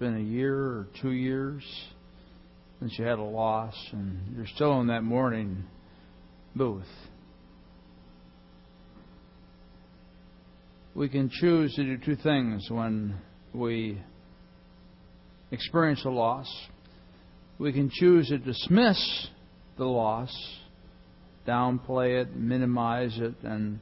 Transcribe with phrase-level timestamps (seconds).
[0.00, 1.62] been a year or two years
[2.78, 5.64] since you had a loss, and you're still in that mourning
[6.56, 6.82] booth.
[10.94, 13.18] We can choose to do two things when
[13.52, 14.00] we
[15.50, 16.50] experience a loss.
[17.58, 19.28] We can choose to dismiss
[19.76, 20.34] the loss,
[21.46, 23.80] downplay it, minimize it, and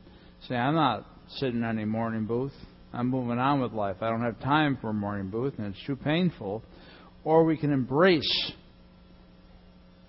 [0.49, 1.07] say, I'm not
[1.37, 2.53] sitting in any mourning booth.
[2.99, 3.99] I'm moving on with life.
[4.01, 6.65] I don't have time for a mourning booth, and it's too painful.
[7.23, 8.53] Or we can embrace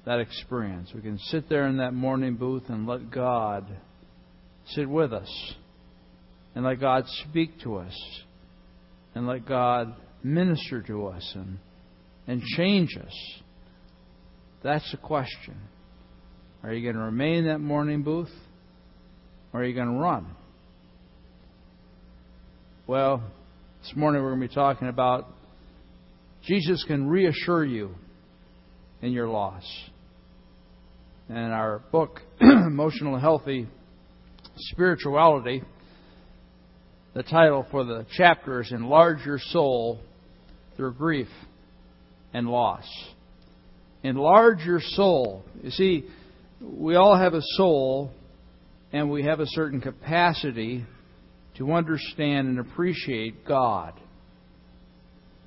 [0.08, 0.90] that experience.
[0.96, 3.68] We can sit there in that mourning booth and let God
[4.70, 5.54] sit with us,
[6.56, 7.96] and let God speak to us,
[9.14, 11.60] and let God minister to us and,
[12.26, 13.42] and change us.
[14.64, 15.58] That's the question.
[16.64, 18.34] Are you going to remain in that mourning booth,
[19.54, 20.36] or are you going to run?
[22.90, 23.22] Well,
[23.84, 25.28] this morning we're going to be talking about
[26.48, 27.92] Jesus can reassure you
[29.04, 29.62] in your loss.
[31.28, 33.68] And our book, Emotional Healthy
[34.72, 35.62] Spirituality,
[37.14, 40.00] the title for the chapter is Enlarge Your Soul
[40.76, 41.30] Through Grief
[42.34, 42.88] and Loss.
[44.02, 45.44] Enlarge your soul.
[45.62, 46.06] You see,
[46.60, 48.10] we all have a soul
[48.92, 50.88] and we have a certain capacity
[51.60, 53.94] to understand and appreciate God.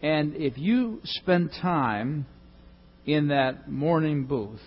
[0.02, 2.26] And if you spend time
[3.06, 4.60] in that mourning booth,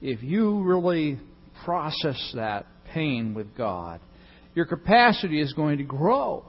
[0.00, 1.18] if you really
[1.64, 4.00] process that pain with God,
[4.54, 6.44] your capacity is going to grow.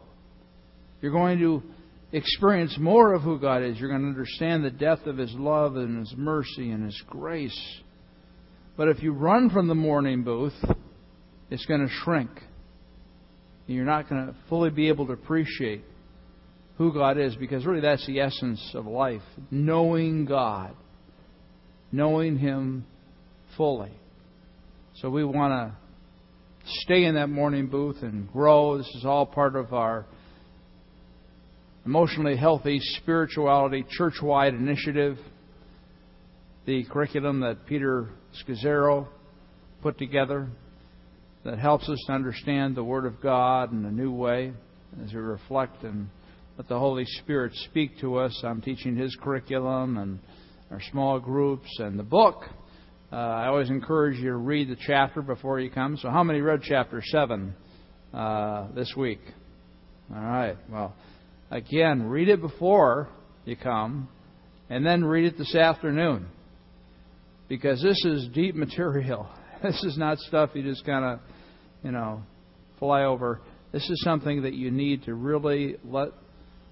[1.02, 1.64] You're going to
[2.12, 3.80] experience more of who God is.
[3.80, 7.60] You're going to understand the depth of His love and His mercy and His grace.
[8.78, 10.54] But if you run from the mourning booth,
[11.50, 12.30] it's going to shrink
[13.68, 15.84] you're not going to fully be able to appreciate
[16.78, 20.76] who God is because really that's the essence of life knowing God,
[21.92, 22.86] knowing Him
[23.56, 23.92] fully.
[24.96, 28.78] So we want to stay in that mourning booth and grow.
[28.78, 30.06] This is all part of our
[31.86, 35.18] emotionally healthy spirituality church wide initiative,
[36.66, 38.10] the curriculum that Peter
[38.42, 39.08] Scazzero
[39.82, 40.48] put together
[41.44, 44.54] that helps us to understand the Word of God in a new way
[45.04, 46.08] as we reflect and
[46.58, 48.40] let the Holy Spirit speak to us.
[48.44, 50.20] I'm teaching His curriculum and
[50.72, 52.44] our small groups and the book.
[53.12, 55.98] Uh, I always encourage you to read the chapter before you come.
[55.98, 57.54] So, how many read chapter 7
[58.14, 59.20] uh, this week?
[60.14, 60.56] All right.
[60.70, 60.96] Well,
[61.52, 63.10] again, read it before
[63.46, 64.08] you come,
[64.70, 66.28] and then read it this afternoon.
[67.50, 69.28] Because this is deep material.
[69.62, 71.20] This is not stuff you just kind of
[71.84, 72.22] you know,
[72.80, 73.42] fly over.
[73.72, 76.10] This is something that you need to really let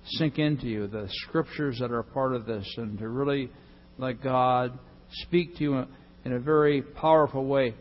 [0.06, 3.50] sink into you, the scriptures that are part of this, and to really
[3.98, 4.78] let God
[5.12, 5.86] speak to you
[6.26, 7.76] in a very powerful way.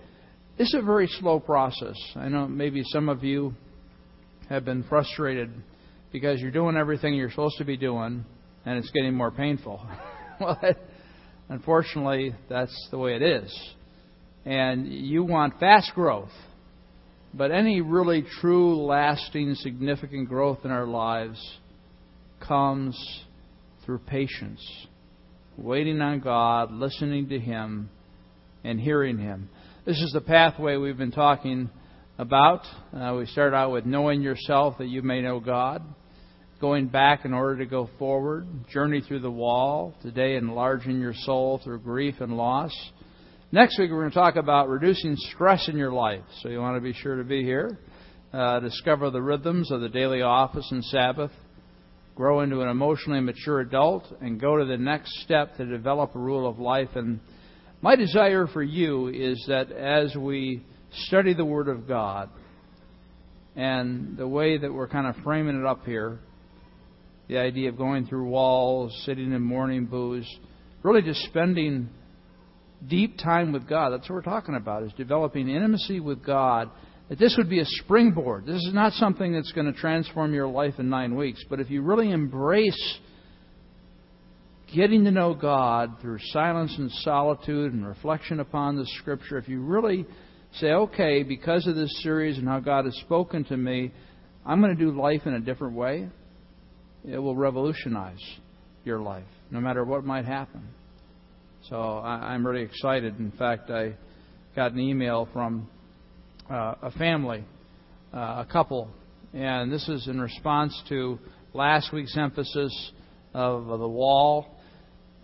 [0.59, 1.97] It's a very slow process.
[2.17, 3.55] I know maybe some of you
[4.49, 5.51] have been frustrated
[6.13, 8.25] because you're doing everything you're supposed to be doing
[8.67, 9.81] and it's getting more painful.
[10.41, 10.61] well,
[11.49, 13.73] unfortunately, that's the way it is.
[14.45, 16.31] And you want fast growth.
[17.33, 21.41] But any really true, lasting, significant growth in our lives
[22.47, 22.99] comes
[23.85, 24.61] through patience,
[25.57, 27.89] waiting on God, listening to Him,
[28.65, 29.49] and hearing Him.
[29.87, 31.71] This is the pathway we've been talking
[32.19, 32.63] about.
[32.93, 35.83] Uh, we start out with knowing yourself that you may know God,
[36.61, 41.61] going back in order to go forward, journey through the wall, today enlarging your soul
[41.63, 42.73] through grief and loss
[43.53, 46.23] Next week, we're going to talk about reducing stress in your life.
[46.41, 47.81] So you want to be sure to be here.
[48.33, 51.33] Uh, discover the rhythms of the daily office and Sabbath.
[52.15, 56.19] Grow into an emotionally mature adult and go to the next step to develop a
[56.21, 56.91] rule of life.
[56.95, 57.19] And
[57.83, 60.63] my desire for you is that as we
[61.07, 62.31] study the Word of God
[63.57, 66.21] and the way that we're kind of framing it up here,
[67.27, 70.33] the idea of going through walls, sitting in mourning booths,
[70.85, 71.89] really just spending
[72.89, 73.91] deep time with God.
[73.91, 76.71] That's what we're talking about, is developing intimacy with God.
[77.09, 78.47] That this would be a springboard.
[78.47, 81.45] This is not something that's going to transform your life in nine weeks.
[81.51, 82.99] But if you really embrace
[84.75, 89.61] getting to know God through silence and solitude and reflection upon the Scripture, if you
[89.61, 90.07] really
[90.55, 93.93] say, okay, because of this series and how God has spoken to me,
[94.47, 96.09] I'm going to do life in a different way,
[97.09, 98.23] it will revolutionize
[98.85, 100.69] your life, no matter what might happen.
[101.69, 103.19] So I, am really excited.
[103.19, 103.95] In fact, I
[104.57, 105.69] got an email from
[106.51, 107.45] uh, a family,
[108.15, 108.89] uh, a couple,
[109.35, 111.19] and this is in response to
[111.53, 112.93] last week's emphasis
[113.35, 114.47] of the wall.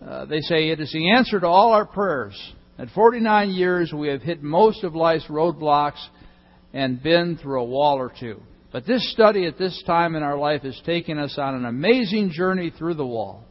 [0.05, 2.39] Uh, they say it is the answer to all our prayers.
[2.77, 6.05] At 49 years, we have hit most of life's roadblocks
[6.71, 8.39] and been through a wall or two.
[8.71, 12.29] But this study at this time in our life is taking us on an amazing
[12.29, 13.43] journey through the wall,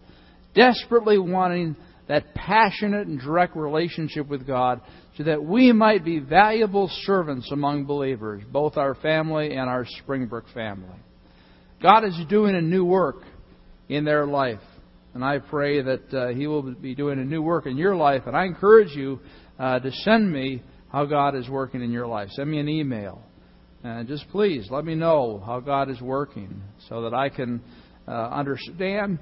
[0.54, 1.74] desperately wanting
[2.08, 4.80] that passionate and direct relationship with God
[5.16, 10.44] so that we might be valuable servants among believers, both our family and our Springbrook
[10.54, 10.96] family.
[11.82, 13.22] God is doing a new work
[13.88, 14.60] in their life.
[15.14, 18.22] And I pray that uh, He will be doing a new work in your life.
[18.26, 19.20] And I encourage you
[19.58, 20.62] uh, to send me
[20.92, 22.28] how God is working in your life.
[22.32, 23.22] Send me an email.
[23.82, 27.62] And just please let me know how God is working so that I can
[28.06, 29.18] uh, understand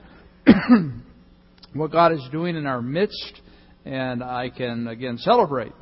[1.75, 3.41] what God is doing in our midst
[3.85, 5.73] and I can, again, celebrate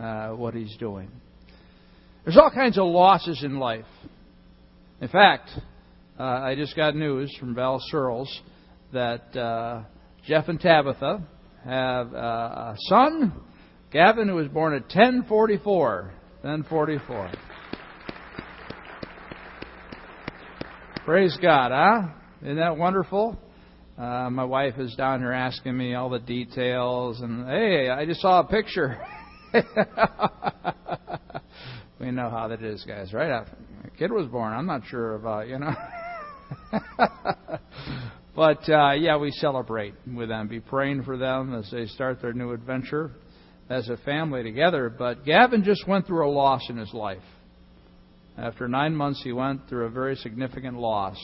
[0.00, 1.10] uh, what He's doing.
[2.24, 3.84] There's all kinds of losses in life.
[5.00, 5.50] In fact,
[6.18, 8.40] uh, I just got news from Val Searles
[8.92, 9.82] that uh,
[10.26, 11.22] Jeff and Tabitha
[11.64, 13.32] have uh, a son,
[13.92, 16.12] Gavin, who was born at 1044.
[16.42, 17.32] 1044.
[21.04, 22.14] Praise God, huh?
[22.42, 23.38] Isn't that wonderful?
[24.00, 28.22] Uh, my wife is down here asking me all the details, and hey, I just
[28.22, 28.96] saw a picture.
[32.00, 33.30] we know how that is, guys, right?
[33.30, 35.74] After a kid was born, I'm not sure about, you know.
[38.34, 42.32] But uh, yeah, we celebrate with them, be praying for them as they start their
[42.32, 43.10] new adventure
[43.68, 44.88] as a family together.
[44.88, 47.18] But Gavin just went through a loss in his life.
[48.38, 51.18] After nine months, he went through a very significant loss.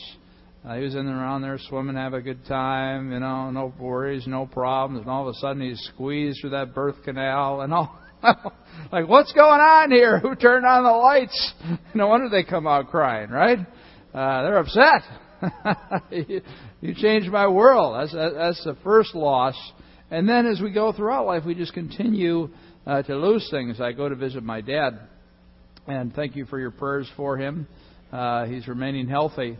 [0.67, 3.73] Uh, he was in and around there swimming, have a good time, you know, no
[3.79, 7.73] worries, no problems, and all of a sudden he's squeezed through that birth canal and
[7.73, 7.97] all.
[8.91, 10.19] like, what's going on here?
[10.19, 11.53] Who turned on the lights?
[11.95, 13.59] No wonder they come out crying, right?
[14.13, 15.03] Uh, they're upset.
[16.81, 17.95] you changed my world.
[17.95, 19.55] That's, that's the first loss.
[20.11, 22.49] And then as we go throughout life, we just continue
[22.85, 23.79] uh, to lose things.
[23.79, 24.99] I go to visit my dad,
[25.87, 27.67] and thank you for your prayers for him.
[28.11, 29.57] Uh, he's remaining healthy.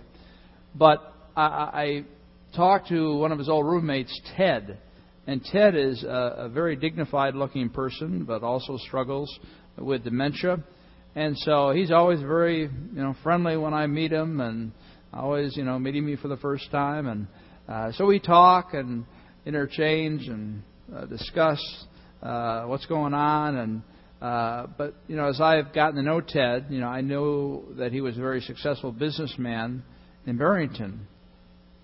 [0.78, 2.06] But I, I
[2.56, 4.78] talked to one of his old roommates, Ted.
[5.26, 9.30] And Ted is a, a very dignified looking person, but also struggles
[9.78, 10.64] with dementia.
[11.16, 12.70] And so he's always very, you
[13.02, 14.72] know, friendly when I meet him and
[15.12, 17.08] always, you know, meeting me for the first time.
[17.08, 17.28] And
[17.68, 19.06] uh, so we talk and
[19.46, 20.62] interchange and
[20.96, 21.60] uh, discuss
[22.22, 23.58] uh, what's going on.
[23.58, 23.82] And
[24.22, 27.92] uh, but you know, as I've gotten to know Ted, you know, I know that
[27.92, 29.84] he was a very successful businessman
[30.28, 31.08] in Barrington,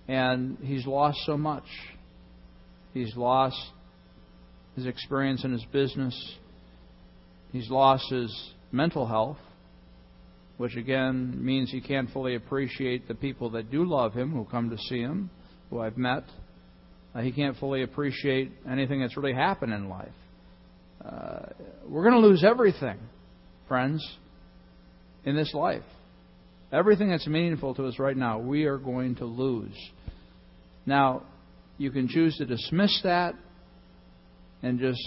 [0.06, 1.64] and he's lost so much.
[2.92, 3.60] He's lost
[4.76, 6.14] his experience in his business.
[7.50, 9.38] He's lost his mental health
[10.56, 14.70] which again means he can't fully appreciate the people that do love him, who come
[14.70, 15.30] to see him,
[15.70, 16.24] who I've met.
[17.14, 20.08] Uh, he can't fully appreciate anything that's really happened in life.
[21.04, 21.46] Uh,
[21.86, 22.98] we're going to lose everything,
[23.68, 24.04] friends,
[25.24, 25.82] in this life.
[26.74, 29.76] Everything that's meaningful to us right now, we are going to lose.
[30.86, 31.22] Now,
[31.78, 33.36] you can choose to dismiss that
[34.60, 35.00] and just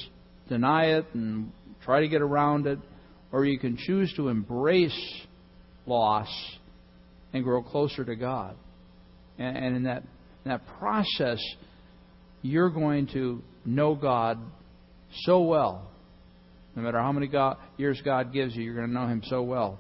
[0.48, 1.52] deny it and
[1.84, 2.80] try to get around it,
[3.34, 4.98] or you can choose to embrace
[5.86, 6.30] loss
[7.34, 8.56] and grow closer to God.
[9.38, 10.04] And, in that
[10.46, 11.44] in that process,
[12.44, 14.40] you're going to know God
[15.24, 15.92] so well.
[16.78, 19.42] No matter how many God, years God gives you, you're going to know Him so
[19.44, 19.80] well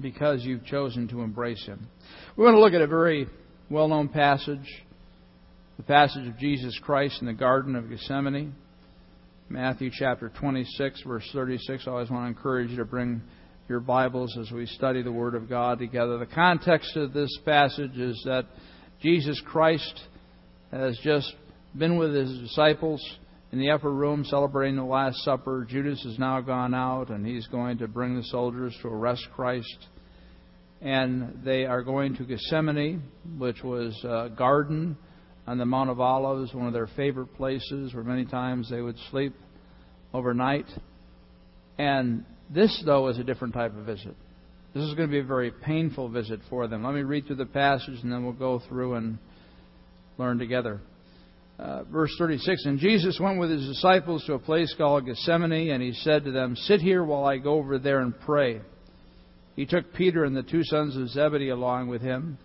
[0.00, 1.88] because you've chosen to embrace Him.
[2.36, 3.26] We're going to look at a very
[3.70, 4.84] well known passage,
[5.76, 8.54] the passage of Jesus Christ in the Garden of Gethsemane.
[9.50, 11.84] Matthew chapter 26, verse 36.
[11.86, 13.22] I always want to encourage you to bring
[13.68, 16.18] your Bibles as we study the Word of God together.
[16.18, 18.46] The context of this passage is that
[19.00, 20.00] Jesus Christ
[20.70, 21.34] has just
[21.76, 23.02] been with his disciples
[23.50, 25.66] in the upper room celebrating the Last Supper.
[25.68, 29.86] Judas has now gone out and he's going to bring the soldiers to arrest Christ.
[30.80, 33.02] And they are going to Gethsemane,
[33.38, 34.96] which was a garden
[35.46, 38.96] on the Mount of Olives, one of their favorite places where many times they would
[39.10, 39.34] sleep
[40.12, 40.66] overnight.
[41.78, 44.14] And this, though, is a different type of visit.
[44.74, 46.84] This is going to be a very painful visit for them.
[46.84, 49.18] Let me read through the passage and then we'll go through and
[50.18, 50.80] learn together.
[51.58, 55.82] Uh, verse 36 And Jesus went with his disciples to a place called Gethsemane, and
[55.82, 58.60] he said to them, Sit here while I go over there and pray.
[59.56, 62.38] He took Peter and the two sons of Zebedee along with him,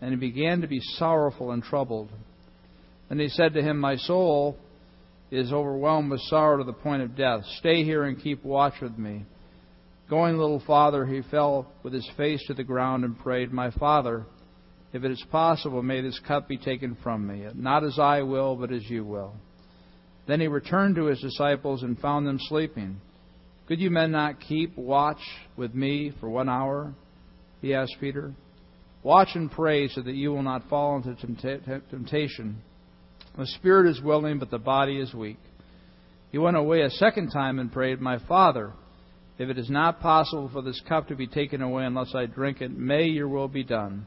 [0.00, 2.08] and he began to be sorrowful and troubled.
[3.10, 4.56] And he said to him, My soul
[5.30, 7.42] is overwhelmed with sorrow to the point of death.
[7.58, 9.26] Stay here and keep watch with me.
[10.08, 13.70] Going a little farther, he fell with his face to the ground and prayed, My
[13.72, 14.24] Father,
[14.94, 17.44] If it is possible, may this cup be taken from me.
[17.52, 19.34] Not as I will, but as you will.
[20.28, 23.00] Then he returned to his disciples and found them sleeping.
[23.66, 25.18] Could you men not keep watch
[25.56, 26.94] with me for one hour?
[27.60, 28.34] He asked Peter.
[29.02, 31.16] Watch and pray so that you will not fall into
[31.90, 32.62] temptation.
[33.36, 35.40] The spirit is willing, but the body is weak.
[36.30, 38.72] He went away a second time and prayed, My Father,
[39.38, 42.60] if it is not possible for this cup to be taken away unless I drink
[42.60, 44.06] it, may your will be done.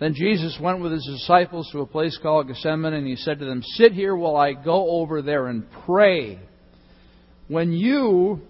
[0.00, 3.44] Then Jesus went with his disciples to a place called Gethsemane, and he said to
[3.44, 6.38] them, Sit here while I go over there and pray.
[7.48, 8.40] When you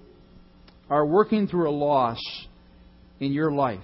[0.91, 2.19] are working through a loss
[3.21, 3.81] in your life,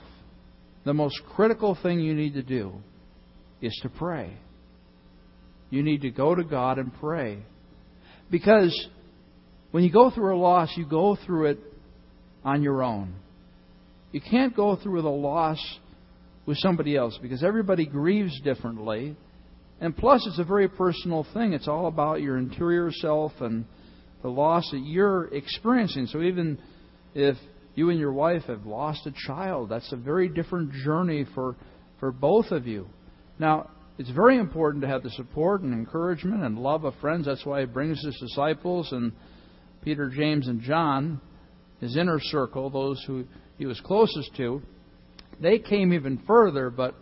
[0.84, 2.72] the most critical thing you need to do
[3.62, 4.36] is to pray.
[5.70, 7.38] You need to go to God and pray.
[8.30, 8.88] Because
[9.70, 11.58] when you go through a loss, you go through it
[12.44, 13.14] on your own.
[14.12, 15.58] You can't go through the loss
[16.46, 19.16] with somebody else because everybody grieves differently.
[19.80, 21.52] And plus, it's a very personal thing.
[21.52, 23.64] It's all about your interior self and
[24.22, 26.06] the loss that you're experiencing.
[26.06, 26.58] So, even
[27.14, 27.36] if
[27.74, 31.56] you and your wife have lost a child, that's a very different journey for,
[31.98, 32.88] for both of you.
[33.38, 37.26] Now, it's very important to have the support and encouragement and love of friends.
[37.26, 39.12] That's why he brings his disciples and
[39.82, 41.20] Peter, James, and John,
[41.80, 43.24] his inner circle, those who
[43.58, 44.62] he was closest to.
[45.40, 46.94] They came even further, but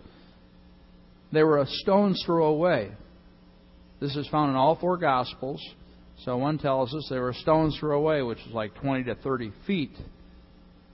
[1.33, 2.93] they were a stone's throw away.
[4.01, 5.63] This is found in all four Gospels.
[6.25, 9.15] So one tells us they were a stone's throw away, which is like 20 to
[9.17, 9.97] 30 feet.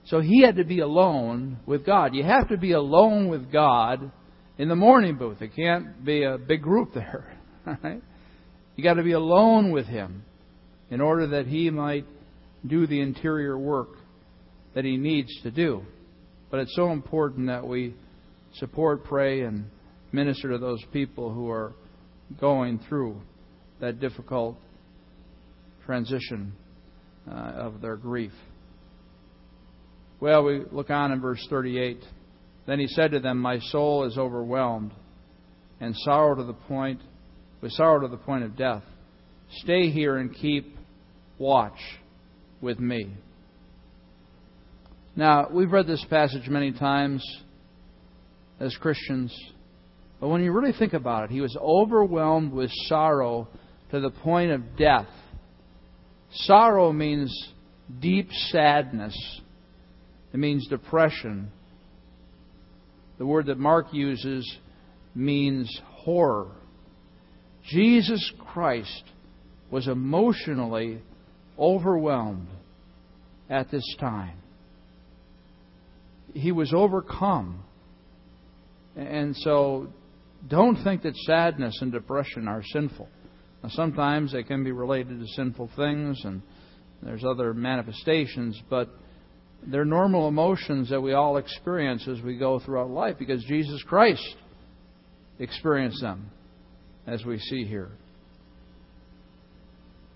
[0.05, 2.15] So he had to be alone with God.
[2.15, 4.11] You have to be alone with God
[4.57, 5.41] in the mourning booth.
[5.41, 7.35] It can't be a big group there.
[7.83, 8.01] Right?
[8.75, 10.23] You got to be alone with him
[10.89, 12.05] in order that he might
[12.65, 13.89] do the interior work
[14.73, 15.83] that he needs to do.
[16.49, 17.95] But it's so important that we
[18.55, 19.65] support, pray, and
[20.11, 21.73] minister to those people who are
[22.39, 23.21] going through
[23.79, 24.57] that difficult
[25.85, 26.53] transition
[27.29, 28.31] uh, of their grief.
[30.19, 31.99] Well, we look on in verse 38.
[32.65, 34.91] Then he said to them, My soul is overwhelmed
[35.79, 37.01] and sorrow to the point
[37.61, 38.83] with sorrow to the point of death.
[39.63, 40.75] Stay here and keep
[41.37, 41.79] watch
[42.61, 43.07] with me.
[45.19, 47.21] Now, we've read this passage many times
[48.57, 49.37] as Christians,
[50.21, 53.49] but when you really think about it, he was overwhelmed with sorrow
[53.91, 55.09] to the point of death.
[56.31, 57.37] Sorrow means
[57.99, 59.41] deep sadness,
[60.33, 61.51] it means depression.
[63.17, 64.49] The word that Mark uses
[65.13, 66.51] means horror.
[67.69, 69.03] Jesus Christ
[69.69, 71.01] was emotionally
[71.59, 72.47] overwhelmed
[73.49, 74.37] at this time
[76.33, 77.63] he was overcome.
[78.95, 79.87] And so
[80.47, 83.07] don't think that sadness and depression are sinful.
[83.63, 86.41] Now, sometimes they can be related to sinful things and
[87.01, 88.89] there's other manifestations, but
[89.67, 94.35] they're normal emotions that we all experience as we go throughout life because Jesus Christ
[95.39, 96.29] experienced them,
[97.07, 97.89] as we see here.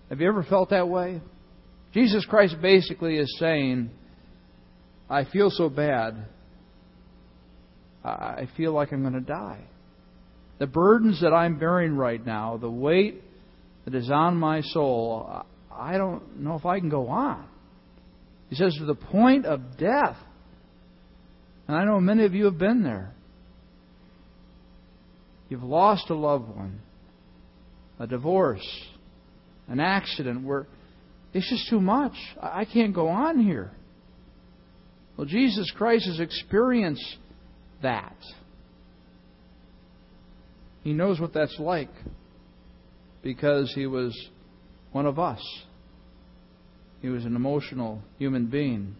[0.10, 1.22] Have you ever felt that way?
[1.94, 3.90] Jesus Christ basically is saying,
[5.14, 6.26] I feel so bad.
[8.04, 9.62] I feel like I'm going to die.
[10.58, 13.22] The burdens that I'm bearing right now, the weight
[13.86, 17.48] that is on my soul, I don't know if I can go on.
[18.50, 20.18] He says, to the point of death.
[21.68, 23.14] And I know many of you have been there.
[25.48, 26.80] You've lost a loved one,
[28.00, 28.68] a divorce,
[29.68, 30.66] an accident where
[31.34, 32.14] it's just too much.
[32.42, 33.72] I can't go on here.
[35.18, 37.18] Well, Jesus Christ has experienced
[37.82, 38.16] that.
[40.84, 41.92] He knows what that's like
[43.22, 44.18] because he was
[44.92, 45.42] one of us.
[47.02, 48.96] He was an emotional human being.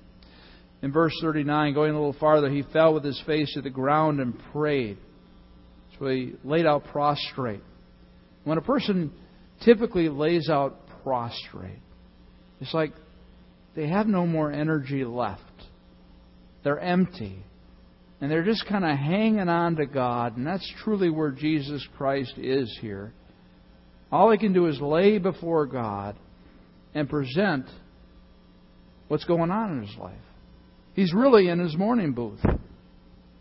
[0.82, 4.20] In verse 39, going a little farther, he fell with his face to the ground
[4.20, 4.98] and prayed.
[5.98, 7.62] So he laid out prostrate.
[8.44, 9.14] When a person
[9.64, 11.80] typically lays out prostrate,
[12.60, 12.92] it's like
[13.76, 15.42] they have no more energy left.
[16.64, 17.44] They're empty.
[18.24, 22.36] and they're just kind of hanging on to God, and that's truly where Jesus Christ
[22.38, 23.12] is here.
[24.14, 26.16] All he can do is lay before God
[26.94, 27.66] and present
[29.10, 30.16] what's going on in his life.
[30.94, 32.40] He's really in his mourning booth.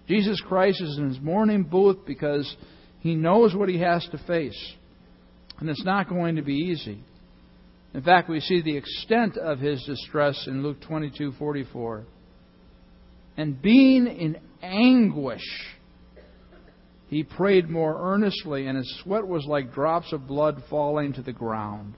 [0.08, 2.56] Jesus Christ is in his mourning booth because
[2.98, 4.72] he knows what he has to face.
[5.60, 7.04] And it's not going to be easy.
[7.94, 12.02] In fact, we see the extent of his distress in Luke 22:44.
[13.36, 15.42] And being in anguish,
[17.08, 21.32] he prayed more earnestly, and his sweat was like drops of blood falling to the
[21.32, 21.94] ground.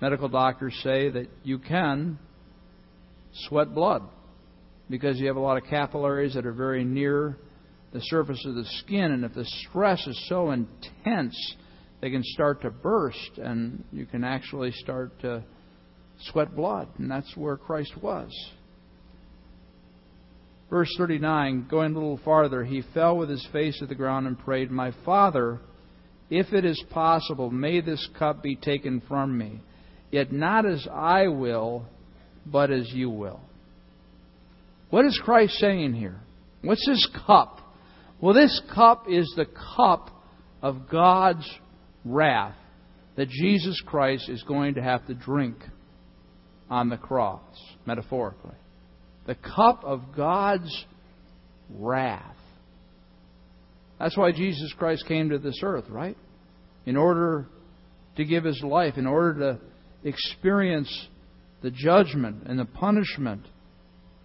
[0.00, 2.18] Medical doctors say that you can
[3.46, 4.02] sweat blood
[4.88, 7.36] because you have a lot of capillaries that are very near
[7.92, 11.56] the surface of the skin, and if the stress is so intense,
[12.00, 15.42] they can start to burst, and you can actually start to
[16.30, 18.30] sweat blood, and that's where Christ was.
[20.70, 24.38] Verse 39, going a little farther, he fell with his face to the ground and
[24.38, 25.60] prayed, My Father,
[26.28, 29.62] if it is possible, may this cup be taken from me.
[30.10, 31.86] Yet not as I will,
[32.44, 33.40] but as you will.
[34.90, 36.20] What is Christ saying here?
[36.62, 37.60] What's this cup?
[38.20, 39.46] Well, this cup is the
[39.76, 40.10] cup
[40.60, 41.48] of God's
[42.04, 42.56] wrath
[43.16, 45.56] that Jesus Christ is going to have to drink
[46.70, 47.42] on the cross,
[47.86, 48.54] metaphorically.
[49.28, 50.86] The cup of God's
[51.70, 52.34] wrath.
[54.00, 56.16] That's why Jesus Christ came to this earth, right?
[56.86, 57.46] In order
[58.16, 61.08] to give his life, in order to experience
[61.60, 63.42] the judgment and the punishment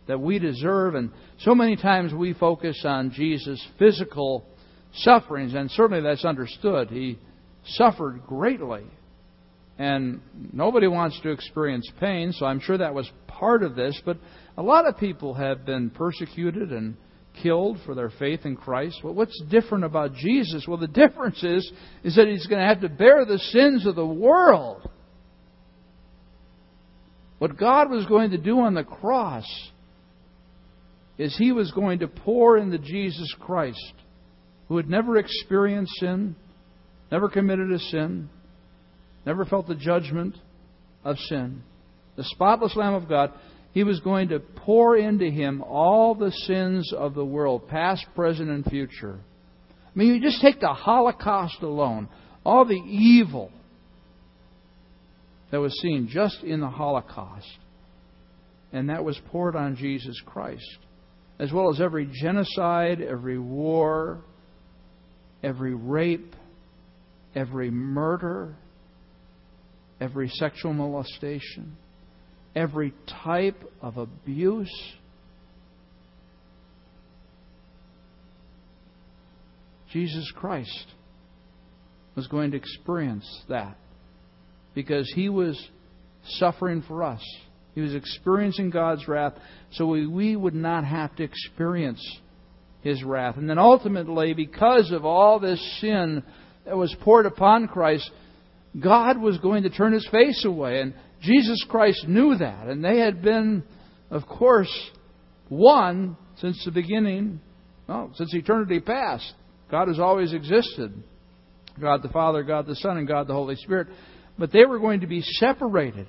[0.07, 0.95] that we deserve.
[0.95, 4.45] And so many times we focus on Jesus' physical
[4.93, 6.89] sufferings, and certainly that's understood.
[6.89, 7.19] He
[7.65, 8.85] suffered greatly.
[9.77, 10.21] And
[10.53, 13.99] nobody wants to experience pain, so I'm sure that was part of this.
[14.05, 14.17] But
[14.57, 16.95] a lot of people have been persecuted and
[17.41, 18.99] killed for their faith in Christ.
[19.03, 20.65] Well, what's different about Jesus?
[20.67, 21.71] Well, the difference is,
[22.03, 24.87] is that he's going to have to bear the sins of the world.
[27.39, 29.45] What God was going to do on the cross
[31.17, 33.93] is he was going to pour into Jesus Christ,
[34.67, 36.35] who had never experienced sin,
[37.11, 38.29] never committed a sin,
[39.25, 40.37] never felt the judgment
[41.03, 41.63] of sin.
[42.15, 43.33] The spotless Lamb of God,
[43.73, 48.49] he was going to pour into him all the sins of the world, past, present,
[48.49, 49.19] and future.
[49.87, 52.07] I mean, you just take the Holocaust alone,
[52.45, 53.51] all the evil
[55.51, 57.47] that was seen just in the Holocaust,
[58.71, 60.77] and that was poured on Jesus Christ,
[61.39, 64.21] as well as every genocide, every war,
[65.41, 66.35] every rape,
[67.35, 68.55] every murder,
[69.99, 71.75] every sexual molestation,
[72.55, 74.71] every type of abuse.
[79.91, 80.87] Jesus Christ
[82.15, 83.77] was going to experience that
[84.73, 85.59] because he was
[86.25, 87.21] suffering for us.
[87.75, 89.33] He was experiencing God's wrath
[89.71, 92.03] so we, we would not have to experience
[92.81, 93.37] his wrath.
[93.37, 96.23] And then ultimately, because of all this sin
[96.65, 98.09] that was poured upon Christ,
[98.79, 100.81] God was going to turn his face away.
[100.81, 102.67] And Jesus Christ knew that.
[102.67, 103.63] And they had been,
[104.11, 104.71] of course,
[105.49, 107.39] one since the beginning,
[107.87, 109.33] well, since eternity past.
[109.71, 110.93] God has always existed
[111.79, 113.87] God the Father, God the Son, and God the Holy Spirit.
[114.37, 116.07] But they were going to be separated.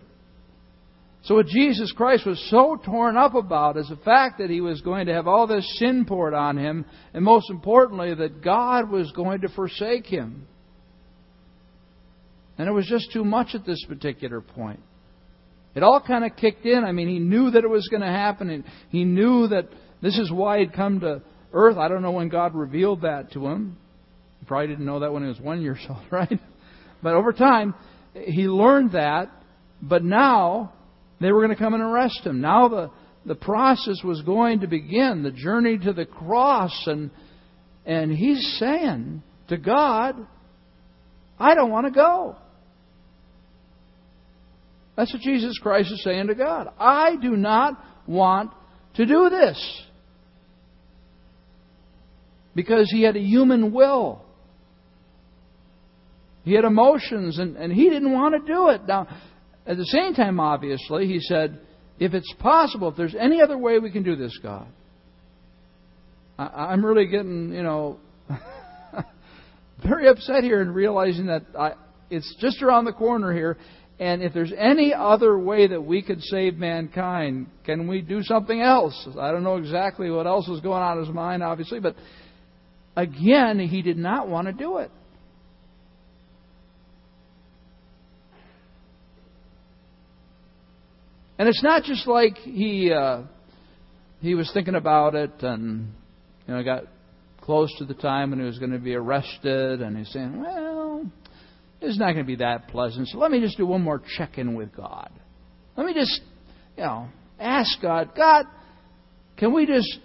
[1.25, 4.83] So what Jesus Christ was so torn up about is the fact that he was
[4.83, 9.11] going to have all this sin poured on him, and most importantly, that God was
[9.13, 10.47] going to forsake him.
[12.59, 14.81] And it was just too much at this particular point.
[15.75, 16.85] It all kind of kicked in.
[16.85, 19.69] I mean, he knew that it was going to happen, and he knew that
[20.03, 21.77] this is why he'd come to earth.
[21.77, 23.77] I don't know when God revealed that to him.
[24.41, 26.39] He probably didn't know that when he was one year old, right?
[27.03, 27.75] But over time,
[28.15, 29.31] he learned that.
[29.83, 30.73] But now
[31.21, 32.41] they were going to come and arrest him.
[32.41, 32.91] Now the
[33.27, 37.11] the process was going to begin, the journey to the cross, and
[37.87, 40.15] and he's saying to God,
[41.39, 42.37] I don't want to go.
[44.97, 46.69] That's what Jesus Christ is saying to God.
[46.79, 47.75] I do not
[48.07, 48.53] want
[48.95, 49.83] to do this.
[52.55, 54.23] Because he had a human will.
[56.45, 58.83] He had emotions, and, and he didn't want to do it.
[58.87, 59.09] Now,
[59.67, 61.59] at the same time, obviously, he said,
[61.99, 64.67] if it's possible, if there's any other way we can do this, God,
[66.39, 67.99] I, I'm really getting, you know,
[69.87, 71.73] very upset here and realizing that I,
[72.11, 73.57] it's just around the corner here,
[74.05, 78.61] And if there's any other way that we could save mankind, can we do something
[78.61, 79.09] else?
[79.19, 81.97] I don't know exactly what else was going on in his mind, obviously, but
[82.99, 84.91] again, he did not want to do it.
[91.39, 93.23] And it's not just like he uh,
[94.21, 95.95] he was thinking about it and
[96.47, 96.85] you know got
[97.41, 101.11] close to the time when he was going to be arrested, and he's saying, "Well,
[101.85, 103.09] it's not going to be that pleasant.
[103.09, 105.11] So let me just do one more check in with God.
[105.77, 106.21] Let me just,
[106.77, 108.47] you know, ask God, God,
[109.37, 109.99] can we just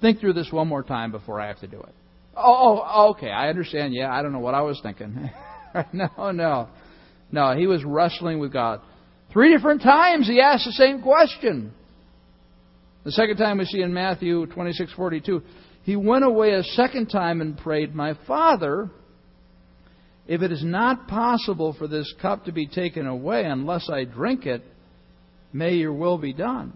[0.00, 1.94] think through this one more time before I have to do it?"
[2.36, 3.94] Oh, oh, oh okay, I understand.
[3.94, 5.30] Yeah, I don't know what I was thinking.
[5.92, 6.68] no, no,
[7.30, 7.56] no.
[7.56, 8.80] He was wrestling with God.
[9.32, 11.72] Three different times he asked the same question.
[13.04, 15.42] The second time we see in Matthew 26:42,
[15.84, 18.90] he went away a second time and prayed, "My Father,
[20.26, 24.46] if it is not possible for this cup to be taken away unless I drink
[24.46, 24.62] it,
[25.52, 26.72] may your will be done."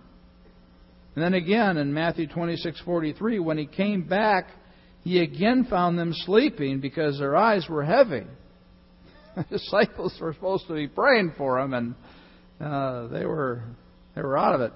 [1.14, 4.46] And then again in Matthew 26:43, when he came back,
[5.02, 8.24] he again found them sleeping because their eyes were heavy.
[9.36, 11.94] The disciples were supposed to be praying for him, and
[12.60, 13.62] uh, they were
[14.14, 14.72] they were out of it.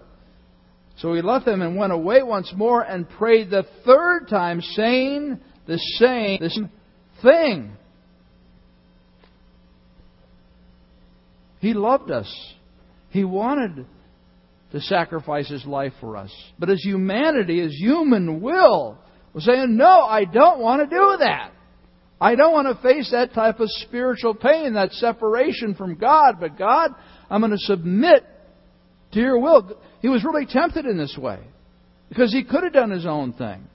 [0.99, 5.41] So he left them and went away once more and prayed the third time, saying
[5.67, 6.71] the same, the same
[7.21, 7.77] thing.
[11.65, 12.31] He loved us.
[13.09, 13.87] He wanted
[14.73, 16.31] to sacrifice his life for us.
[16.59, 18.99] But as humanity, as human will,
[19.33, 21.53] was saying, No, I don't want to do that.
[22.21, 26.35] I don't want to face that type of spiritual pain, that separation from God.
[26.39, 26.91] But God,
[27.31, 28.27] I'm going to submit
[29.13, 29.75] to your will.
[30.03, 31.41] He was really tempted in this way
[32.11, 33.67] because he could have done his own thing.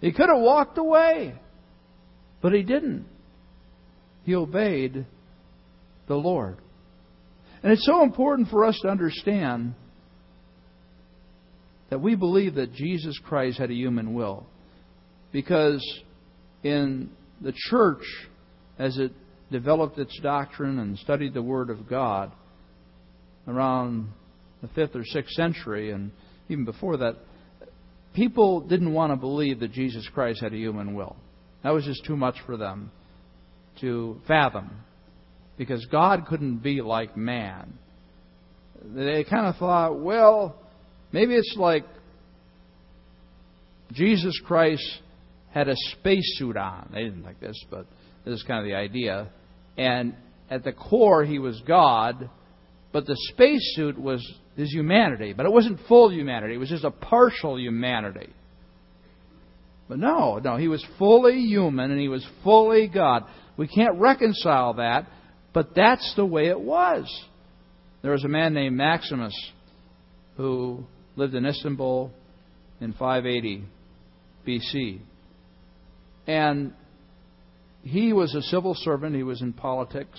[0.00, 1.34] He could have walked away,
[2.40, 3.04] but he didn't.
[4.24, 5.04] He obeyed
[6.08, 6.56] the Lord.
[7.62, 9.74] And it's so important for us to understand
[11.90, 14.46] that we believe that Jesus Christ had a human will.
[15.30, 15.84] Because
[16.62, 18.02] in the church,
[18.78, 19.12] as it
[19.50, 22.32] developed its doctrine and studied the Word of God,
[23.46, 24.08] around
[24.60, 26.12] the fifth or sixth century, and
[26.48, 27.16] even before that,
[28.14, 31.16] people didn't want to believe that Jesus Christ had a human will.
[31.62, 32.90] That was just too much for them
[33.80, 34.70] to fathom,
[35.56, 37.72] because God couldn't be like man.
[38.84, 40.56] They kind of thought, well,
[41.12, 41.84] maybe it's like
[43.92, 44.82] Jesus Christ
[45.52, 46.90] had a spacesuit on.
[46.92, 47.86] They didn't like this, but
[48.24, 49.28] this is kind of the idea.
[49.76, 50.14] And
[50.50, 52.28] at the core, he was God,
[52.92, 55.32] but the spacesuit was his humanity.
[55.32, 58.30] But it wasn't full humanity, it was just a partial humanity.
[59.88, 63.24] But no, no, he was fully human and he was fully God.
[63.56, 65.06] We can't reconcile that,
[65.52, 67.04] but that's the way it was.
[68.02, 69.34] There was a man named Maximus
[70.36, 70.84] who
[71.16, 72.10] lived in Istanbul
[72.80, 73.64] in 580
[74.46, 75.00] BC.
[76.26, 76.72] And
[77.82, 80.18] he was a civil servant, he was in politics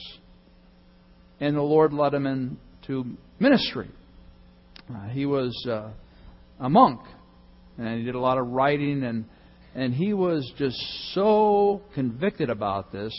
[1.44, 3.90] and the Lord led him into ministry.
[4.90, 5.90] Uh, he was uh,
[6.60, 7.02] a monk,
[7.78, 9.26] and he did a lot of writing, and
[9.76, 10.78] and he was just
[11.14, 13.14] so convicted about this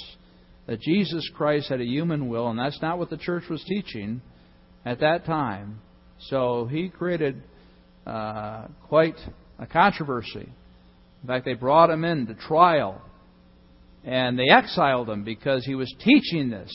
[0.66, 4.22] that Jesus Christ had a human will, and that's not what the church was teaching
[4.84, 5.80] at that time.
[6.28, 7.42] So he created
[8.06, 9.16] uh, quite
[9.58, 10.48] a controversy.
[11.22, 13.00] In fact, they brought him into trial,
[14.04, 16.70] and they exiled him because he was teaching this.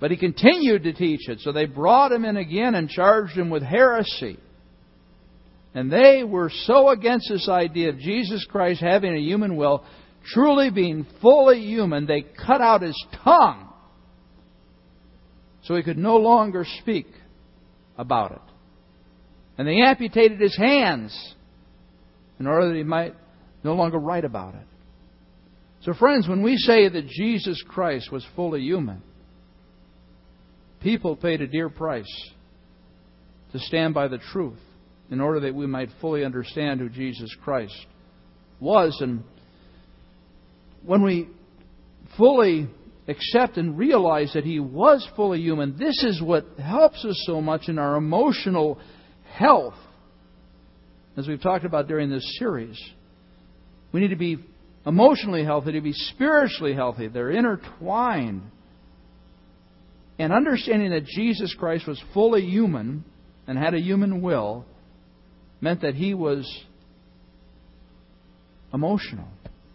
[0.00, 1.40] But he continued to teach it.
[1.40, 4.38] So they brought him in again and charged him with heresy.
[5.74, 9.84] And they were so against this idea of Jesus Christ having a human will,
[10.32, 13.68] truly being fully human, they cut out his tongue
[15.62, 17.06] so he could no longer speak
[17.96, 18.40] about it.
[19.58, 21.34] And they amputated his hands
[22.38, 23.14] in order that he might
[23.64, 24.66] no longer write about it.
[25.82, 29.02] So, friends, when we say that Jesus Christ was fully human,
[30.80, 32.30] People paid a dear price
[33.52, 34.58] to stand by the truth
[35.10, 37.86] in order that we might fully understand who Jesus Christ
[38.60, 38.96] was.
[39.00, 39.24] And
[40.84, 41.28] when we
[42.16, 42.68] fully
[43.06, 47.68] accept and realize that He was fully human, this is what helps us so much
[47.68, 48.78] in our emotional
[49.32, 49.74] health,
[51.16, 52.78] as we've talked about during this series.
[53.92, 54.38] We need to be
[54.86, 57.08] emotionally healthy, to be spiritually healthy.
[57.08, 58.42] They're intertwined.
[60.18, 63.04] And understanding that Jesus Christ was fully human
[63.46, 64.64] and had a human will
[65.60, 66.46] meant that he was
[68.72, 69.28] emotional.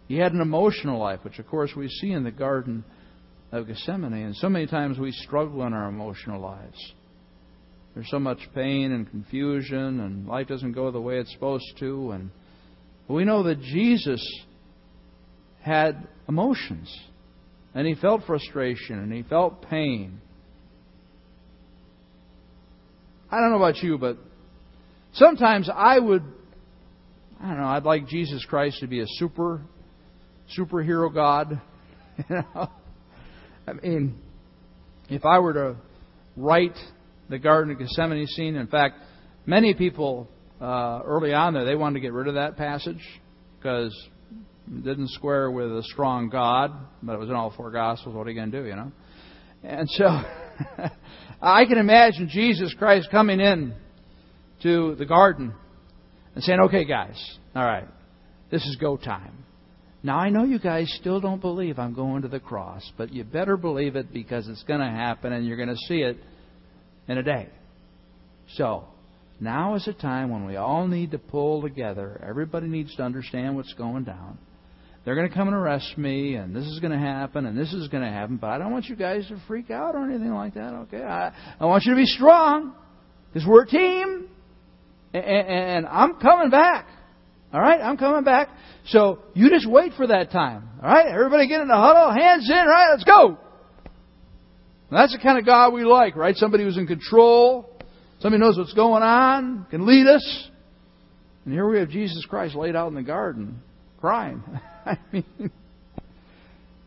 [0.06, 2.84] He had an emotional life, which of course we see in the Garden
[3.52, 4.12] of Gethsemane.
[4.12, 6.92] And so many times we struggle in our emotional lives.
[7.94, 12.10] There's so much pain and confusion, and life doesn't go the way it's supposed to.
[12.10, 12.30] And
[13.08, 14.20] we know that Jesus
[15.62, 16.92] had emotions,
[17.74, 20.20] and he felt frustration, and he felt pain.
[23.30, 24.18] I don't know about you, but
[25.12, 26.22] sometimes I would,
[27.40, 29.62] I don't know, I'd like Jesus Christ to be a super,
[30.58, 31.60] superhero God.
[32.30, 32.70] You know,
[33.66, 34.20] I mean,
[35.08, 35.76] if I were to
[36.36, 36.76] write
[37.28, 38.98] the Garden of Gethsemane scene, in fact,
[39.46, 40.28] many people
[40.60, 43.02] uh, early on there they wanted to get rid of that passage
[43.58, 43.92] because
[44.68, 46.70] it didn't square with a strong God,
[47.02, 48.14] but it was in all four Gospels.
[48.14, 48.92] What are you going to do, you know?
[49.62, 50.04] And so
[51.42, 53.74] I can imagine Jesus Christ coming in
[54.62, 55.54] to the garden
[56.34, 57.16] and saying, "Okay, guys,
[57.54, 57.88] all right,
[58.50, 59.44] this is go time."
[60.04, 63.24] Now, I know you guys still don't believe I'm going to the cross, but you
[63.24, 66.18] better believe it because it's going to happen and you're going to see it
[67.08, 67.48] in a day.
[68.56, 68.84] So,
[69.40, 72.22] now is a time when we all need to pull together.
[72.22, 74.36] Everybody needs to understand what's going down.
[75.06, 77.72] They're going to come and arrest me, and this is going to happen, and this
[77.72, 80.34] is going to happen, but I don't want you guys to freak out or anything
[80.34, 81.02] like that, okay?
[81.02, 82.74] I, I want you to be strong,
[83.32, 84.28] because we're a team,
[85.14, 86.88] and, and I'm coming back.
[87.54, 88.48] All right, I'm coming back.
[88.86, 90.68] So you just wait for that time.
[90.82, 92.88] All right, everybody get in the huddle, hands in, right?
[92.90, 93.38] Let's go.
[94.90, 96.34] And that's the kind of God we like, right?
[96.34, 97.70] Somebody who's in control,
[98.18, 100.48] somebody knows what's going on, can lead us.
[101.44, 103.62] And here we have Jesus Christ laid out in the garden,
[104.00, 104.42] crying.
[104.84, 105.52] I mean,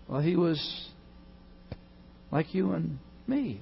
[0.10, 0.89] well, he was
[2.30, 3.62] like you and me.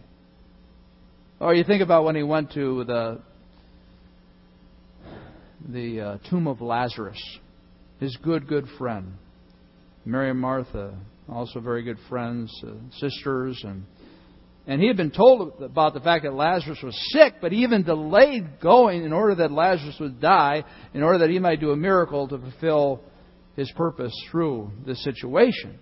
[1.39, 3.21] Or you think about when he went to the
[5.67, 7.21] the uh, tomb of Lazarus,
[7.99, 9.13] his good, good friend.
[10.05, 10.95] Mary and Martha,
[11.27, 13.83] also very good friends, uh, sisters, and
[14.67, 17.83] and he had been told about the fact that Lazarus was sick, but he even
[17.83, 21.75] delayed going in order that Lazarus would die, in order that he might do a
[21.75, 23.01] miracle to fulfill
[23.55, 25.77] his purpose through this situation.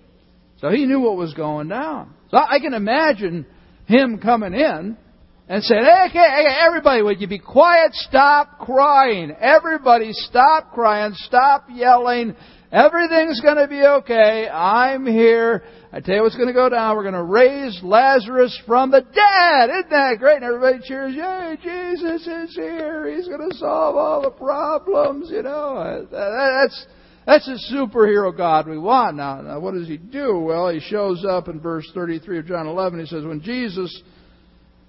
[0.59, 2.13] So he knew what was going down.
[2.29, 3.45] So I can imagine
[3.85, 4.97] him coming in
[5.47, 7.93] and said, hey, okay, everybody, would you be quiet?
[7.93, 9.31] Stop crying.
[9.39, 11.13] Everybody stop crying.
[11.15, 12.35] Stop yelling.
[12.71, 14.47] Everything's going to be okay.
[14.49, 15.63] I'm here.
[15.91, 16.95] I tell you what's going to go down.
[16.95, 19.69] We're going to raise Lazarus from the dead.
[19.69, 20.37] Isn't that great?
[20.37, 21.13] And everybody cheers.
[21.13, 23.13] Yay, Jesus is here.
[23.15, 25.29] He's going to solve all the problems.
[25.29, 26.87] You know, that's,
[27.27, 29.17] that's a superhero God we want.
[29.17, 30.39] Now, now, what does he do?
[30.39, 33.01] Well, he shows up in verse 33 of John 11.
[33.01, 34.01] He says, when Jesus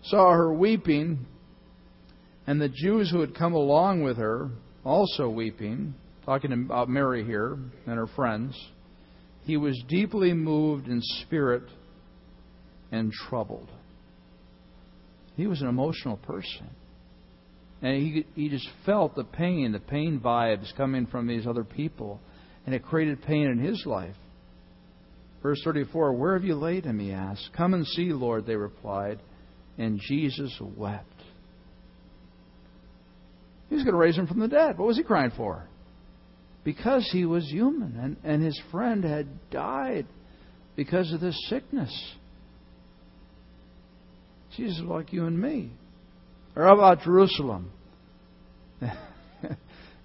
[0.04, 1.26] saw her weeping,
[2.46, 4.50] and the Jews who had come along with her
[4.84, 8.54] also weeping, talking about Mary here and her friends,
[9.42, 11.64] he was deeply moved in spirit
[12.92, 13.68] and troubled.
[15.36, 16.70] He was an emotional person.
[17.82, 22.20] And he, he just felt the pain, the pain vibes coming from these other people.
[22.64, 24.14] And it created pain in his life.
[25.42, 26.98] Verse 34 Where have you laid him?
[26.98, 27.50] he asked.
[27.54, 29.20] Come and see, Lord, they replied
[29.78, 31.06] and Jesus wept.
[33.68, 34.78] He was going to raise him from the dead.
[34.78, 35.66] What was he crying for?
[36.62, 40.06] Because he was human and, and his friend had died
[40.76, 42.14] because of this sickness.
[44.56, 45.72] Jesus is like you and me.
[46.56, 47.72] Or about Jerusalem?
[48.80, 48.88] you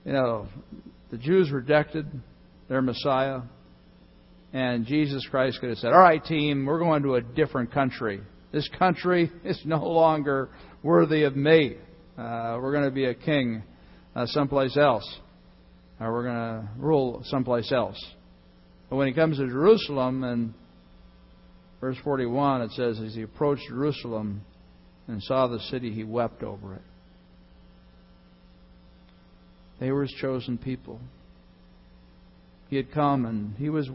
[0.06, 0.48] know,
[1.12, 2.08] the Jews rejected
[2.68, 3.42] their Messiah,
[4.54, 8.22] and Jesus Christ could have said, All right, team, we're going to a different country.
[8.52, 10.50] This country is no longer
[10.82, 11.76] worthy of me.
[12.18, 13.64] Uh, we're going to be a king
[14.16, 15.20] uh, someplace else.
[16.00, 18.04] Or we're going to rule someplace else.
[18.90, 20.54] But when he comes to Jerusalem, and
[21.80, 24.42] verse 41, it says, As he approached Jerusalem
[25.08, 26.82] and saw the city, he wept over it.
[29.80, 31.00] They were his chosen people.
[32.70, 33.90] He had come and he was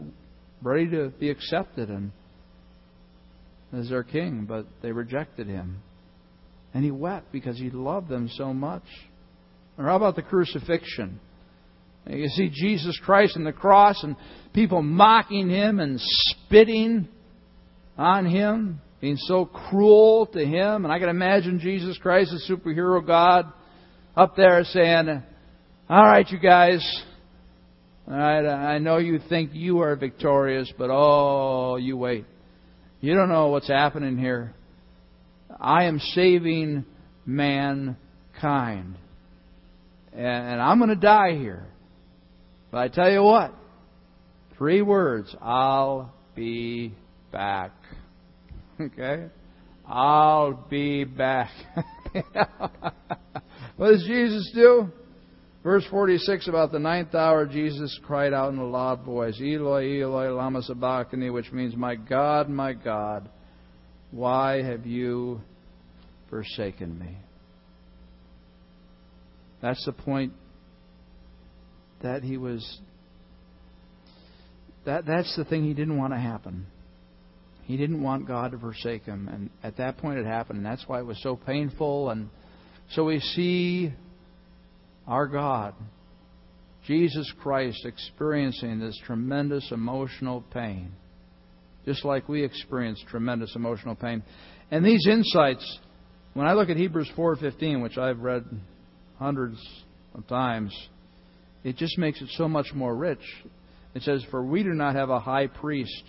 [0.61, 2.11] ready to be accepted and
[3.75, 5.81] as their king, but they rejected him.
[6.73, 8.83] And he wept because he loved them so much.
[9.77, 11.19] Or how about the crucifixion?
[12.07, 14.15] You see Jesus Christ on the cross and
[14.53, 17.07] people mocking him and spitting
[17.97, 20.85] on him, being so cruel to him.
[20.85, 23.51] And I can imagine Jesus Christ, the superhero God,
[24.15, 25.23] up there saying,
[25.89, 27.03] All right, you guys.
[28.07, 32.25] All right, I know you think you are victorious, but oh, you wait.
[33.05, 34.55] You don't know what's happening here.
[35.59, 36.85] I am saving
[37.23, 38.97] mankind.
[40.11, 41.67] And I'm going to die here.
[42.71, 43.53] But I tell you what,
[44.57, 46.95] three words I'll be
[47.31, 47.73] back.
[48.81, 49.27] okay?
[49.87, 51.51] I'll be back.
[53.77, 54.91] what does Jesus do?
[55.65, 60.29] Verse 46 about the ninth hour, Jesus cried out in a loud voice, Eloi, Eloi,
[60.29, 63.27] lama sabachthani, which means, My God, my God,
[64.11, 65.41] why have you
[66.29, 67.17] forsaken me?
[69.59, 70.33] That's the point
[72.03, 72.79] that he was.
[74.85, 76.67] That, that's the thing he didn't want to happen.
[77.63, 79.27] He didn't want God to forsake him.
[79.27, 80.57] And at that point it happened.
[80.57, 82.11] And that's why it was so painful.
[82.11, 82.29] And
[82.91, 83.91] so we see
[85.07, 85.73] our God,
[86.85, 90.91] Jesus Christ, experiencing this tremendous emotional pain,
[91.85, 94.23] just like we experience tremendous emotional pain.
[94.71, 95.79] And these insights,
[96.33, 98.45] when I look at Hebrews 4:15, which I've read
[99.17, 99.59] hundreds
[100.13, 100.75] of times,
[101.63, 103.43] it just makes it so much more rich.
[103.93, 106.03] It says, "For we do not have a high priest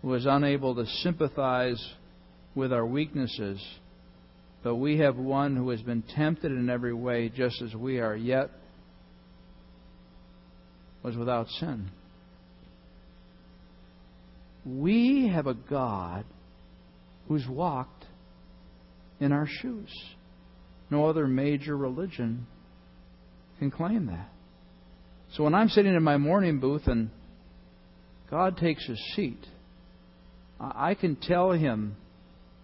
[0.00, 1.94] who is unable to sympathize
[2.54, 3.62] with our weaknesses."
[4.62, 8.14] But we have one who has been tempted in every way, just as we are,
[8.14, 8.50] yet
[11.02, 11.90] was without sin.
[14.64, 16.24] We have a God
[17.26, 18.04] who's walked
[19.18, 19.90] in our shoes.
[20.90, 22.46] No other major religion
[23.58, 24.28] can claim that.
[25.34, 27.10] So when I'm sitting in my mourning booth and
[28.30, 29.44] God takes a seat,
[30.60, 31.96] I can tell him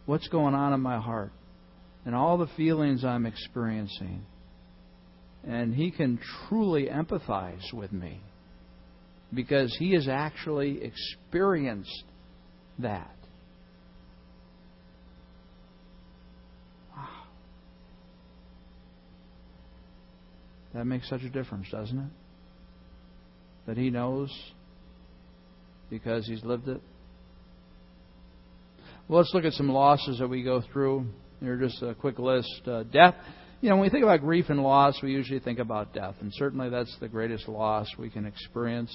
[0.07, 1.33] what's going on in my heart
[2.05, 4.25] and all the feelings I'm experiencing.
[5.47, 8.21] And He can truly empathize with me
[9.35, 12.05] because He has actually experienced
[12.79, 13.15] that.
[16.97, 17.09] Wow.
[20.75, 22.11] That makes such a difference, doesn't it?
[23.67, 24.31] That He knows
[25.91, 26.81] because He's lived it.
[29.09, 31.07] Well, let's look at some losses that we go through.
[31.41, 32.63] Here, just a quick list.
[32.67, 33.15] Uh, death.
[33.61, 36.33] You know, when we think about grief and loss, we usually think about death, and
[36.35, 38.93] certainly that's the greatest loss we can experience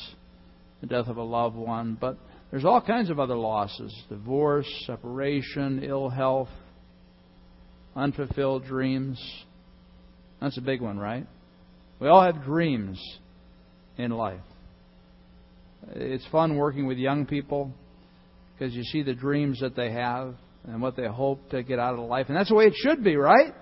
[0.82, 1.97] the death of a loved one.
[1.99, 2.17] But
[2.51, 6.49] there's all kinds of other losses divorce, separation, ill health,
[7.95, 9.21] unfulfilled dreams.
[10.41, 11.25] That's a big one, right?
[12.01, 13.01] We all have dreams
[13.97, 14.41] in life.
[15.95, 17.71] It's fun working with young people
[18.53, 21.97] because you see the dreams that they have and what they hope to get out
[21.97, 22.28] of life.
[22.30, 23.54] And that's the way it should be, right?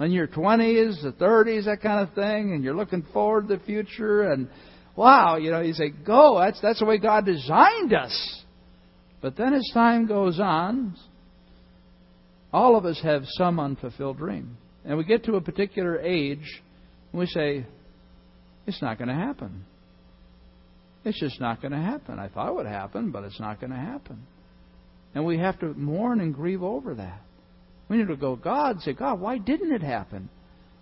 [0.00, 3.64] In your 20s, the 30s, that kind of thing, and you're looking forward to the
[3.64, 4.48] future, and
[4.96, 6.38] wow, you know, you say, go.
[6.40, 8.42] That's, that's the way God designed us.
[9.22, 10.96] But then as time goes on,
[12.52, 14.56] all of us have some unfulfilled dream.
[14.84, 16.62] And we get to a particular age,
[17.12, 17.64] and we say,
[18.66, 19.64] it's not going to happen.
[21.04, 22.18] It's just not going to happen.
[22.18, 24.26] I thought it would happen, but it's not going to happen.
[25.14, 27.20] And we have to mourn and grieve over that.
[27.88, 30.28] We need to go, God, say, God, why didn't it happen?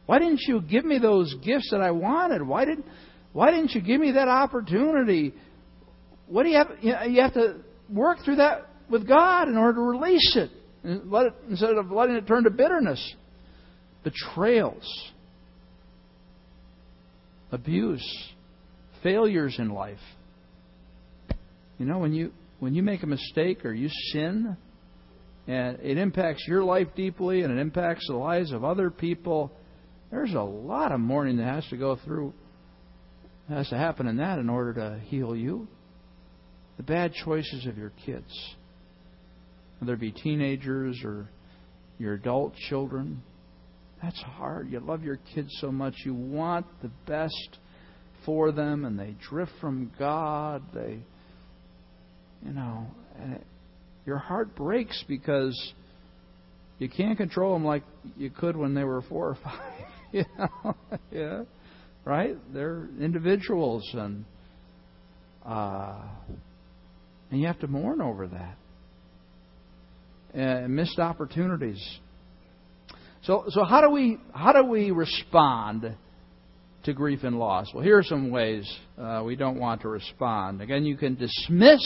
[0.06, 2.42] Why didn't you give me those gifts that I wanted?
[2.42, 2.86] Why didn't
[3.32, 5.32] why didn't you give me that opportunity?
[6.26, 7.56] What do you have you have to
[7.90, 10.50] work through that with God in order to release it.
[10.84, 13.14] Let it instead of letting it turn to bitterness.
[14.04, 15.12] Betrayals.
[17.50, 18.32] Abuse.
[19.02, 19.98] Failures in life.
[21.78, 24.56] You know, when you when you make a mistake or you sin,
[25.48, 29.50] and it impacts your life deeply and it impacts the lives of other people,
[30.12, 32.32] there's a lot of mourning that has to go through,
[33.48, 35.66] has to happen in that in order to heal you.
[36.76, 38.32] The bad choices of your kids,
[39.80, 41.28] whether it be teenagers or
[41.98, 43.24] your adult children,
[44.00, 44.70] that's hard.
[44.70, 45.94] You love your kids so much.
[46.04, 47.58] You want the best
[48.24, 50.62] for them, and they drift from God.
[50.72, 51.00] They
[52.44, 52.86] you know,
[53.18, 53.42] it,
[54.06, 55.56] your heart breaks because
[56.78, 57.84] you can't control them like
[58.16, 59.86] you could when they were four or five.
[60.12, 60.76] you know,
[61.12, 61.42] yeah,
[62.04, 62.36] right?
[62.52, 64.24] They're individuals, and
[65.46, 66.02] uh,
[67.30, 68.56] and you have to mourn over that.
[70.34, 71.82] And missed opportunities.
[73.24, 75.94] So, so how do we how do we respond
[76.84, 77.68] to grief and loss?
[77.72, 78.68] Well, here are some ways
[78.98, 80.60] uh, we don't want to respond.
[80.60, 81.80] Again, you can dismiss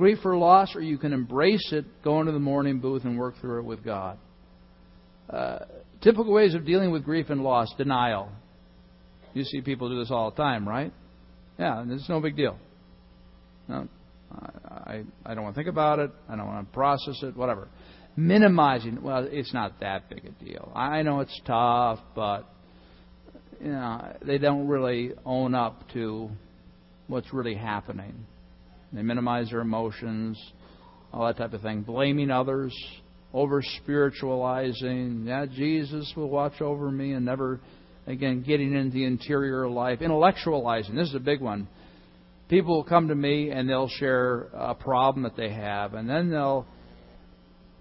[0.00, 3.34] grief or loss, or you can embrace it, go into the mourning booth, and work
[3.38, 4.16] through it with God.
[5.28, 5.58] Uh,
[6.00, 8.30] typical ways of dealing with grief and loss denial.
[9.34, 10.90] You see people do this all the time, right?
[11.58, 12.56] Yeah, it's no big deal.
[13.68, 13.88] No,
[14.32, 16.10] I, I don't want to think about it.
[16.30, 17.68] I don't want to process it, whatever.
[18.16, 20.72] Minimizing, well, it's not that big a deal.
[20.74, 22.48] I know it's tough, but
[23.60, 26.30] you know, they don't really own up to
[27.06, 28.24] what's really happening.
[28.92, 30.40] They minimize their emotions.
[31.12, 32.72] all that type of thing, blaming others,
[33.32, 35.24] over spiritualizing.
[35.26, 37.60] Yeah, Jesus will watch over me and never,
[38.06, 40.00] again, getting into the interior life.
[40.00, 40.94] Intellectualizing.
[40.94, 41.68] This is a big one.
[42.48, 46.30] People will come to me and they'll share a problem that they have, and then
[46.30, 46.66] they'll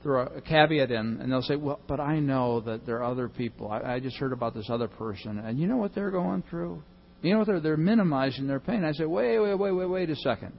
[0.03, 3.28] throw a caveat in and they'll say, Well, but I know that there are other
[3.28, 3.70] people.
[3.72, 6.84] I, I just heard about this other person, and you know what they're going through?
[7.22, 8.86] You know what they're, they're minimizing their pain.
[8.86, 10.53] I say, Wait, wait, wait, wait, wait a second.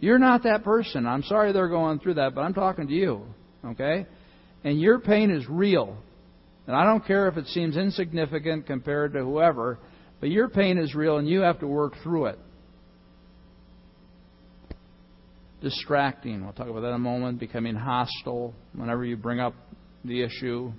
[0.00, 1.06] You're not that person.
[1.06, 3.22] I'm sorry they're going through that, but I'm talking to you.
[3.64, 4.06] Okay?
[4.64, 5.96] And your pain is real.
[6.66, 9.78] And I don't care if it seems insignificant compared to whoever,
[10.20, 12.38] but your pain is real and you have to work through it.
[15.60, 16.42] Distracting.
[16.42, 17.38] We'll talk about that in a moment.
[17.38, 19.54] Becoming hostile whenever you bring up
[20.04, 20.72] the issue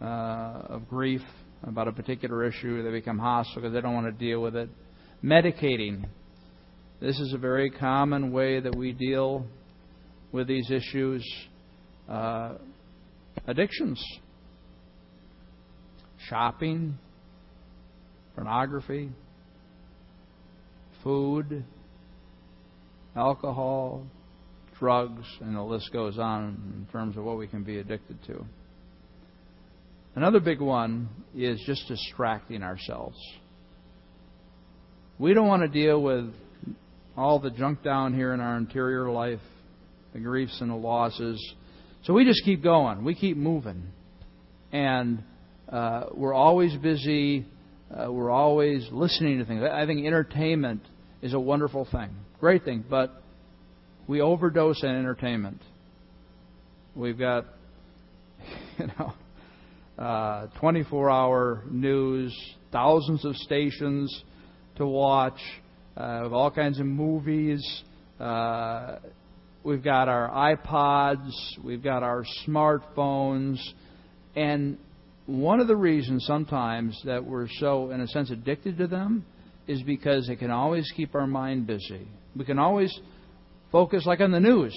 [0.00, 1.20] uh, of grief
[1.62, 4.70] about a particular issue, they become hostile because they don't want to deal with it.
[5.22, 6.06] Medicating.
[7.00, 9.46] This is a very common way that we deal
[10.32, 11.26] with these issues.
[12.06, 12.56] Uh,
[13.46, 14.04] addictions,
[16.28, 16.98] shopping,
[18.34, 19.08] pornography,
[21.02, 21.64] food,
[23.16, 24.04] alcohol,
[24.78, 28.44] drugs, and the list goes on in terms of what we can be addicted to.
[30.16, 33.16] Another big one is just distracting ourselves.
[35.18, 36.30] We don't want to deal with
[37.20, 39.40] all the junk down here in our interior life,
[40.12, 41.54] the griefs and the losses.
[42.04, 43.04] So we just keep going.
[43.04, 43.82] We keep moving.
[44.72, 45.22] And
[45.68, 47.46] uh, we're always busy.
[47.90, 49.62] Uh, we're always listening to things.
[49.62, 50.82] I think entertainment
[51.20, 52.08] is a wonderful thing,
[52.40, 53.22] great thing, but
[54.06, 55.60] we overdose on entertainment.
[56.96, 57.44] We've got,
[58.78, 59.12] you know,
[60.02, 62.34] uh, 24 hour news,
[62.72, 64.24] thousands of stations
[64.76, 65.38] to watch
[66.00, 67.82] uh, with all kinds of movies.
[68.18, 68.96] Uh,
[69.62, 71.30] we've got our iPods,
[71.62, 73.58] we've got our smartphones,
[74.34, 74.78] and
[75.26, 79.24] one of the reasons sometimes that we're so, in a sense, addicted to them
[79.66, 82.08] is because it can always keep our mind busy.
[82.34, 82.98] We can always
[83.70, 84.74] focus, like on the news.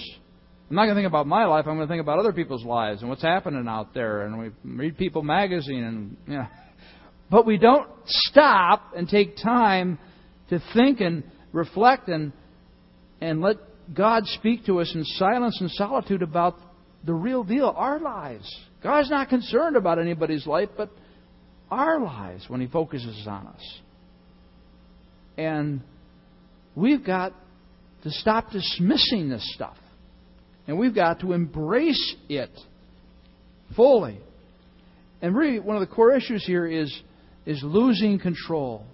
[0.70, 1.66] I'm not going to think about my life.
[1.68, 4.26] I'm going to think about other people's lives and what's happening out there.
[4.26, 6.48] And we read People magazine, and know,
[7.32, 9.98] but we don't stop and take time
[10.50, 12.32] to think and reflect and,
[13.22, 13.58] and let
[13.94, 16.56] God speak to us in silence and solitude about
[17.06, 18.50] the real deal, our lives.
[18.82, 20.90] God's not concerned about anybody's life, but
[21.70, 23.80] our lives when He focuses on us.
[25.38, 25.82] And
[26.76, 27.34] we've got
[28.04, 29.78] to stop dismissing this stuff.
[30.68, 32.52] And we've got to embrace it
[33.76, 34.20] fully.
[35.22, 36.94] And really, one of the core issues here is,
[37.46, 38.86] is losing control.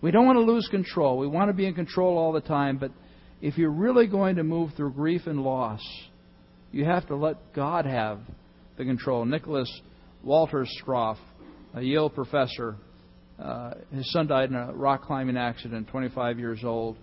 [0.00, 1.18] We don't want to lose control.
[1.18, 2.92] We want to be in control all the time, but
[3.40, 5.80] if you're really going to move through grief and loss,
[6.70, 8.20] you have to let God have
[8.76, 9.24] the control.
[9.24, 9.70] Nicholas
[10.22, 11.16] Walter Stroff,
[11.74, 12.76] a Yale professor,
[13.38, 16.96] uh, his son died in a rock climbing accident, 25 years old.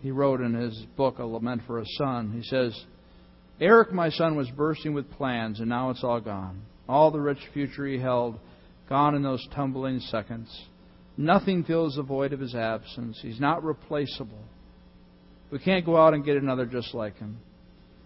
[0.00, 2.78] He wrote in his book, A Lament for a Son, he says,
[3.60, 6.62] Eric, my son, was bursting with plans, and now it's all gone.
[6.88, 8.38] All the rich future he held,
[8.88, 10.48] gone in those tumbling seconds.
[11.18, 13.18] Nothing fills the void of his absence.
[13.20, 14.38] He's not replaceable.
[15.50, 17.38] We can't go out and get another just like him.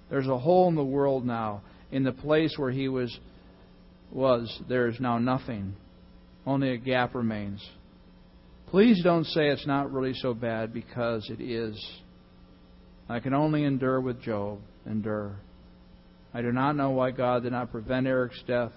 [0.08, 1.60] There's a hole in the world now.
[1.90, 3.14] In the place where he was,
[4.10, 5.76] was there is now nothing.
[6.46, 7.62] Only a gap remains.
[8.68, 11.78] Please don't say it's not really so bad because it is.
[13.10, 14.58] I can only endure with Job.
[14.86, 15.36] Endure.
[16.32, 18.72] I do not know why God did not prevent Eric's death.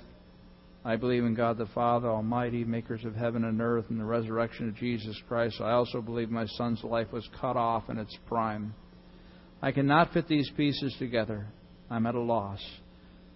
[0.87, 4.69] I believe in God the Father Almighty, makers of heaven and earth, and the resurrection
[4.69, 5.59] of Jesus Christ.
[5.59, 8.75] I also believe my son's life was cut off in its prime.
[9.63, 11.47] I cannot fit these pieces together.
[11.89, 12.59] I'm at a loss.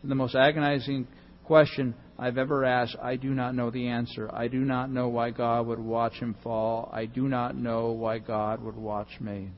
[0.01, 1.07] To the most agonizing
[1.43, 4.29] question I've ever asked, I do not know the answer.
[4.31, 6.87] I do not know why God would watch him fall.
[6.93, 9.49] I do not know why God would watch me.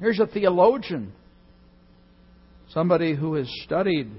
[0.00, 1.12] Here's a theologian,
[2.70, 4.10] somebody who has studied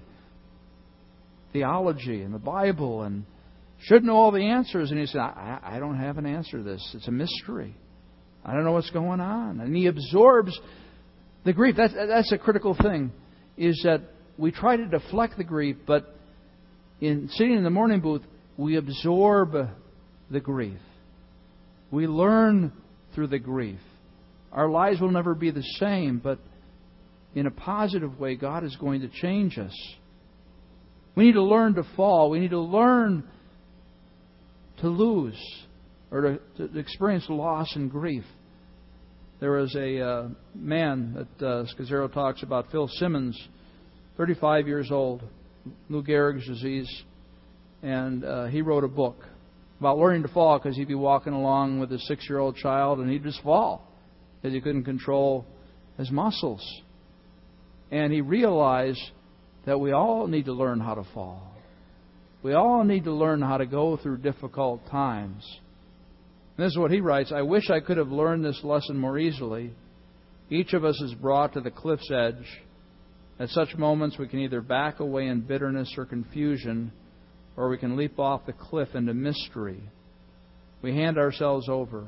[1.58, 3.26] theology and the Bible and
[3.82, 4.92] should know all the answers.
[4.92, 6.92] And he said, I, I don't have an answer to this.
[6.96, 7.76] It's a mystery.
[8.44, 9.60] I don't know what's going on.
[9.60, 10.58] And he absorbs
[11.46, 11.76] the grief.
[11.76, 13.12] That's, that's a critical thing,
[13.58, 14.02] is that
[14.38, 16.16] we try to deflect the grief, but
[17.02, 18.24] in sitting in the mourning booth,
[18.56, 19.54] we absorb
[20.32, 20.80] the grief.
[21.92, 22.72] We learn
[23.14, 23.80] through the grief.
[24.52, 26.40] Our lives will never be the same, but
[27.36, 29.76] in a positive way, God is going to change us.
[31.18, 32.30] We need to learn to fall.
[32.30, 33.24] We need to learn
[34.82, 35.36] to lose
[36.12, 38.24] or to, to experience loss and grief.
[39.40, 43.36] There was a uh, man that uh, Scazzero talks about, Phil Simmons,
[44.18, 45.24] 35 years old,
[45.90, 47.04] Lou Gehrig's disease,
[47.82, 49.18] and uh, he wrote a book
[49.80, 53.24] about learning to fall because he'd be walking along with his six-year-old child and he'd
[53.24, 53.92] just fall
[54.40, 55.48] because he couldn't control
[55.98, 56.64] his muscles.
[57.90, 59.02] And he realized
[59.68, 61.52] that we all need to learn how to fall.
[62.42, 65.46] We all need to learn how to go through difficult times.
[66.56, 69.20] And this is what he writes I wish I could have learned this lesson more
[69.20, 69.74] easily.
[70.50, 72.46] Each of us is brought to the cliff's edge.
[73.40, 76.94] At such moments, we can either back away in bitterness or confusion,
[77.58, 79.82] or we can leap off the cliff into mystery.
[80.82, 82.08] We hand ourselves over.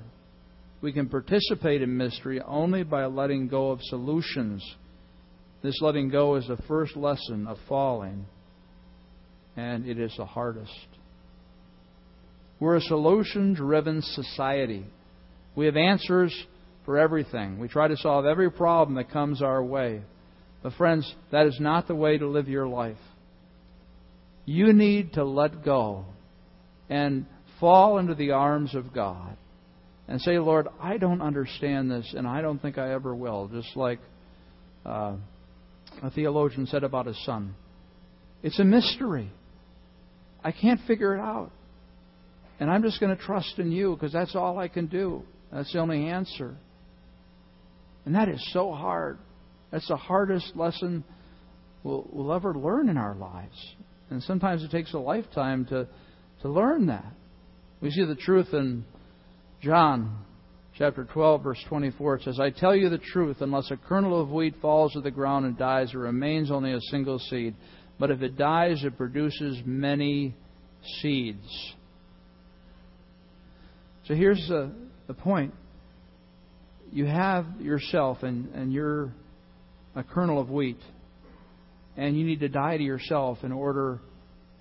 [0.81, 4.63] We can participate in mystery only by letting go of solutions.
[5.61, 8.25] This letting go is the first lesson of falling,
[9.57, 10.71] and it is the hardest.
[12.59, 14.85] We're a solution driven society.
[15.55, 16.33] We have answers
[16.85, 17.59] for everything.
[17.59, 20.01] We try to solve every problem that comes our way.
[20.63, 22.97] But, friends, that is not the way to live your life.
[24.45, 26.05] You need to let go
[26.89, 27.25] and
[27.59, 29.37] fall into the arms of God
[30.07, 33.47] and say, Lord, I don't understand this, and I don't think I ever will.
[33.47, 33.99] Just like
[34.85, 35.17] uh,
[36.01, 37.55] a theologian said about his son.
[38.41, 39.31] It's a mystery.
[40.43, 41.51] I can't figure it out.
[42.59, 45.23] And I'm just going to trust in you because that's all I can do.
[45.51, 46.55] That's the only answer.
[48.05, 49.17] And that is so hard.
[49.71, 51.03] That's the hardest lesson
[51.83, 53.75] we'll, we'll ever learn in our lives.
[54.09, 55.87] And sometimes it takes a lifetime to,
[56.41, 57.13] to learn that.
[57.81, 58.83] We see the truth in
[59.61, 60.25] John
[60.79, 62.15] chapter 12, verse 24.
[62.15, 65.11] It says, I tell you the truth, unless a kernel of wheat falls to the
[65.11, 67.53] ground and dies, it remains only a single seed.
[67.99, 70.33] But if it dies, it produces many
[71.01, 71.73] seeds.
[74.05, 74.71] So here's the,
[75.07, 75.53] the point.
[76.93, 79.11] You have yourself, and, and you're
[79.95, 80.79] a kernel of wheat.
[81.97, 83.99] And you need to die to yourself in order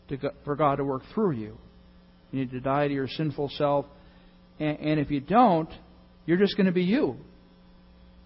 [0.09, 1.57] to, for God to work through you.
[2.33, 3.87] You need to die to your sinful self.
[4.59, 5.71] And, and if you don't,
[6.29, 7.17] you're just going to be you.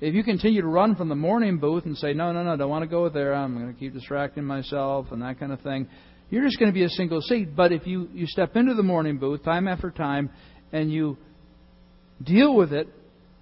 [0.01, 2.57] If you continue to run from the mourning booth and say, no, no, no, I
[2.57, 5.61] don't want to go there, I'm going to keep distracting myself and that kind of
[5.61, 5.89] thing,
[6.29, 7.55] you're just going to be a single seed.
[7.55, 10.31] But if you, you step into the mourning booth time after time
[10.73, 11.17] and you
[12.21, 12.89] deal with it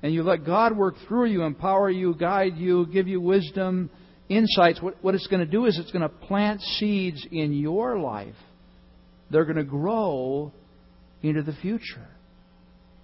[0.03, 3.89] and you let God work through you, empower you, guide you, give you wisdom,
[4.29, 7.99] insights, what, what it's going to do is it's going to plant seeds in your
[7.99, 8.37] life.
[9.31, 10.53] They're going to grow
[11.23, 12.09] into the future.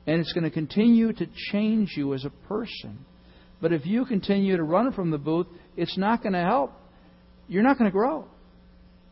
[0.07, 3.05] And it's going to continue to change you as a person.
[3.61, 5.47] But if you continue to run from the booth,
[5.77, 6.73] it's not going to help.
[7.49, 8.27] You're not going to grow.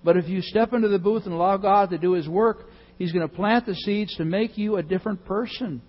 [0.04, 2.66] But if you step into the booth and allow God to do His work,
[2.98, 5.82] He's going to plant the seeds to make you a different person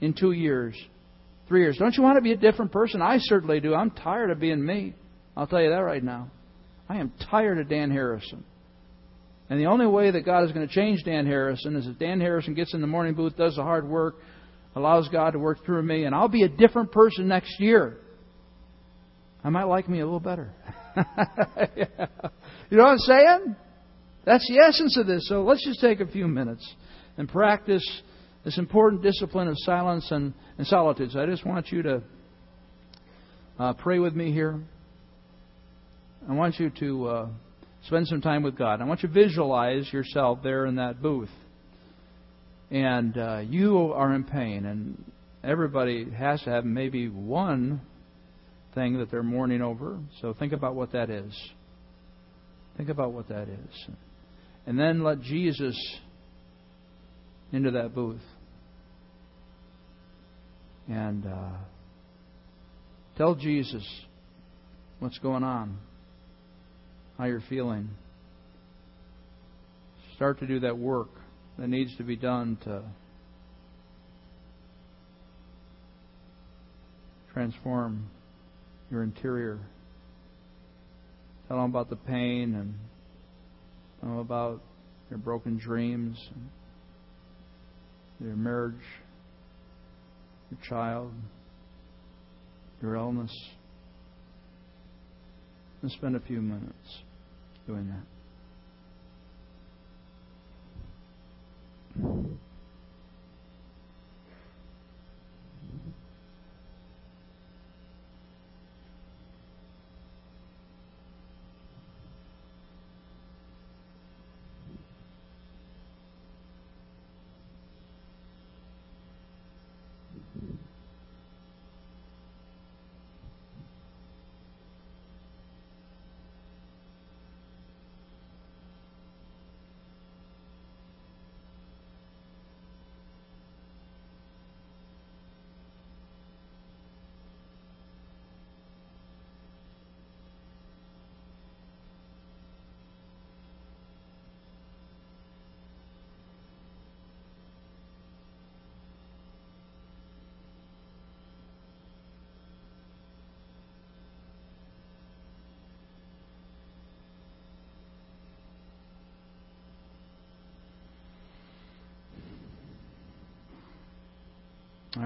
[0.00, 0.76] in two years,
[1.48, 1.76] three years.
[1.78, 3.02] Don't you want to be a different person?
[3.02, 3.74] I certainly do.
[3.74, 4.94] I'm tired of being me.
[5.36, 6.30] I'll tell you that right now.
[6.88, 8.44] I am tired of Dan Harrison.
[9.48, 12.20] And the only way that God is going to change Dan Harrison is if Dan
[12.20, 14.16] Harrison gets in the mourning booth, does the hard work,
[14.76, 17.98] allows God to work through me, and I'll be a different person next year.
[19.42, 20.52] I might like me a little better.
[20.96, 21.86] yeah.
[22.68, 23.56] You know what I'm saying?
[24.24, 25.28] That's the essence of this.
[25.28, 26.68] So let's just take a few minutes
[27.16, 27.84] and practice
[28.44, 31.12] this important discipline of silence and, and solitude.
[31.12, 32.02] So I just want you to
[33.60, 34.60] uh, pray with me here.
[36.28, 37.28] I want you to uh,
[37.86, 38.80] spend some time with God.
[38.80, 41.30] I want you to visualize yourself there in that booth.
[42.70, 45.04] And uh, you are in pain, and
[45.44, 47.80] everybody has to have maybe one
[48.74, 49.98] thing that they're mourning over.
[50.20, 51.32] So think about what that is.
[52.76, 53.88] Think about what that is.
[54.66, 55.76] And then let Jesus
[57.52, 58.20] into that booth.
[60.88, 61.56] And uh,
[63.16, 63.86] tell Jesus
[64.98, 65.78] what's going on,
[67.16, 67.90] how you're feeling.
[70.16, 71.08] Start to do that work
[71.58, 72.82] that needs to be done to
[77.32, 78.08] transform
[78.90, 79.58] your interior.
[81.48, 82.74] Tell them about the pain and
[84.06, 84.60] know, about
[85.10, 86.16] your broken dreams,
[88.20, 88.74] your marriage,
[90.50, 91.12] your child,
[92.82, 93.32] your illness.
[95.82, 97.02] And spend a few minutes
[97.66, 98.15] doing that.
[101.98, 102.45] Amen.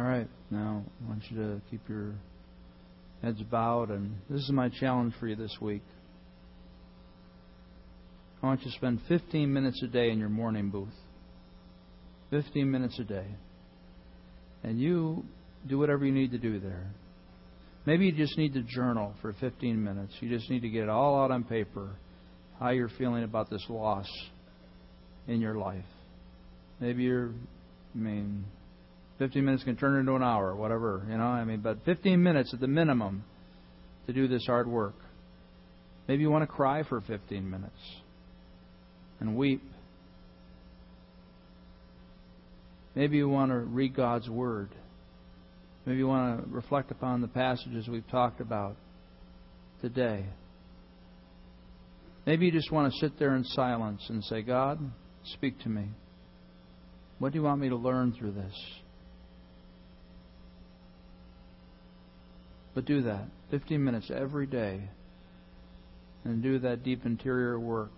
[0.01, 0.29] All right.
[0.51, 2.15] Now, I want you to keep your
[3.21, 5.83] heads bowed, and this is my challenge for you this week.
[8.43, 10.89] I want you to spend 15 minutes a day in your mourning booth.
[12.31, 13.27] 15 minutes a day.
[14.63, 15.23] And you
[15.69, 16.87] do whatever you need to do there.
[17.85, 20.15] Maybe you just need to journal for 15 minutes.
[20.21, 21.91] You just need to get it all out on paper
[22.59, 24.09] how you're feeling about this loss
[25.29, 25.85] in your life.
[26.81, 27.33] Maybe you're,
[27.95, 28.47] I mean,
[29.21, 32.55] 15 minutes can turn into an hour, whatever, you know, I mean, but 15 minutes
[32.55, 33.23] at the minimum
[34.07, 34.95] to do this hard work.
[36.09, 38.01] Maybe you want to cry for 15 minutes
[39.21, 39.63] and weep.
[42.95, 44.71] Maybe you want to read God's Word.
[45.85, 48.75] Maybe you want to reflect upon the passages we've talked about
[49.83, 50.25] today.
[52.25, 54.79] Maybe you just want to sit there in silence and say, God,
[55.25, 55.89] speak to me.
[57.19, 58.55] What do you want me to learn through this?
[62.75, 64.89] But do that 15 minutes every day
[66.25, 67.91] and do that deep interior work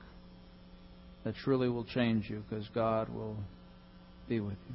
[1.24, 3.36] that truly will change you because God will
[4.28, 4.74] be with you.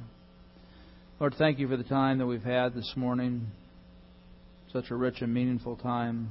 [1.20, 3.48] Lord, thank you for the time that we've had this morning.
[4.72, 6.30] Such a rich and meaningful time.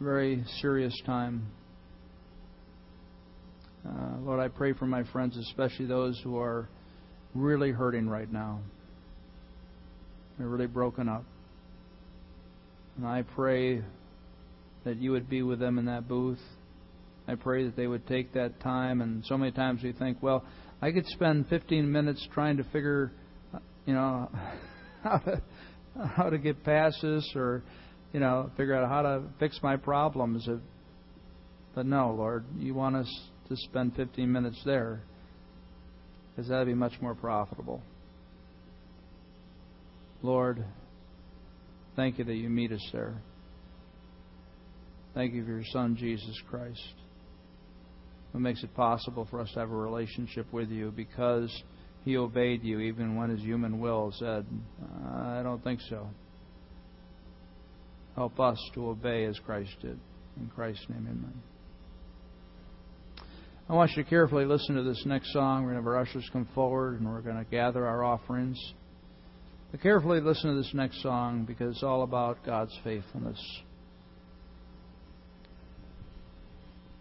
[0.00, 1.46] Very serious time.
[3.86, 6.68] Uh, Lord, I pray for my friends, especially those who are
[7.34, 8.60] really hurting right now.
[10.38, 11.24] They're really broken up.
[12.96, 13.82] And I pray
[14.84, 16.38] that you would be with them in that booth.
[17.26, 19.00] I pray that they would take that time.
[19.00, 20.44] And so many times we think, well,
[20.82, 23.10] I could spend 15 minutes trying to figure,
[23.86, 24.30] you know,
[25.02, 27.62] how to get past this, or
[28.14, 30.48] you know, figure out how to fix my problems.
[31.74, 35.02] But no, Lord, you want us to spend 15 minutes there,
[36.30, 37.82] because that'd be much more profitable.
[40.22, 40.64] Lord,
[41.96, 43.14] thank you that you meet us there.
[45.14, 46.94] Thank you for your Son, Jesus Christ
[48.34, 51.62] what makes it possible for us to have a relationship with you because
[52.04, 54.44] he obeyed you even when his human will said,
[55.08, 56.08] I don't think so.
[58.16, 60.00] Help us to obey as Christ did.
[60.36, 61.42] In Christ's name, amen.
[63.68, 65.62] I want you to carefully listen to this next song.
[65.62, 68.58] We're going to have our ushers come forward and we're going to gather our offerings.
[69.74, 73.40] But carefully listen to this next song because it's all about God's faithfulness.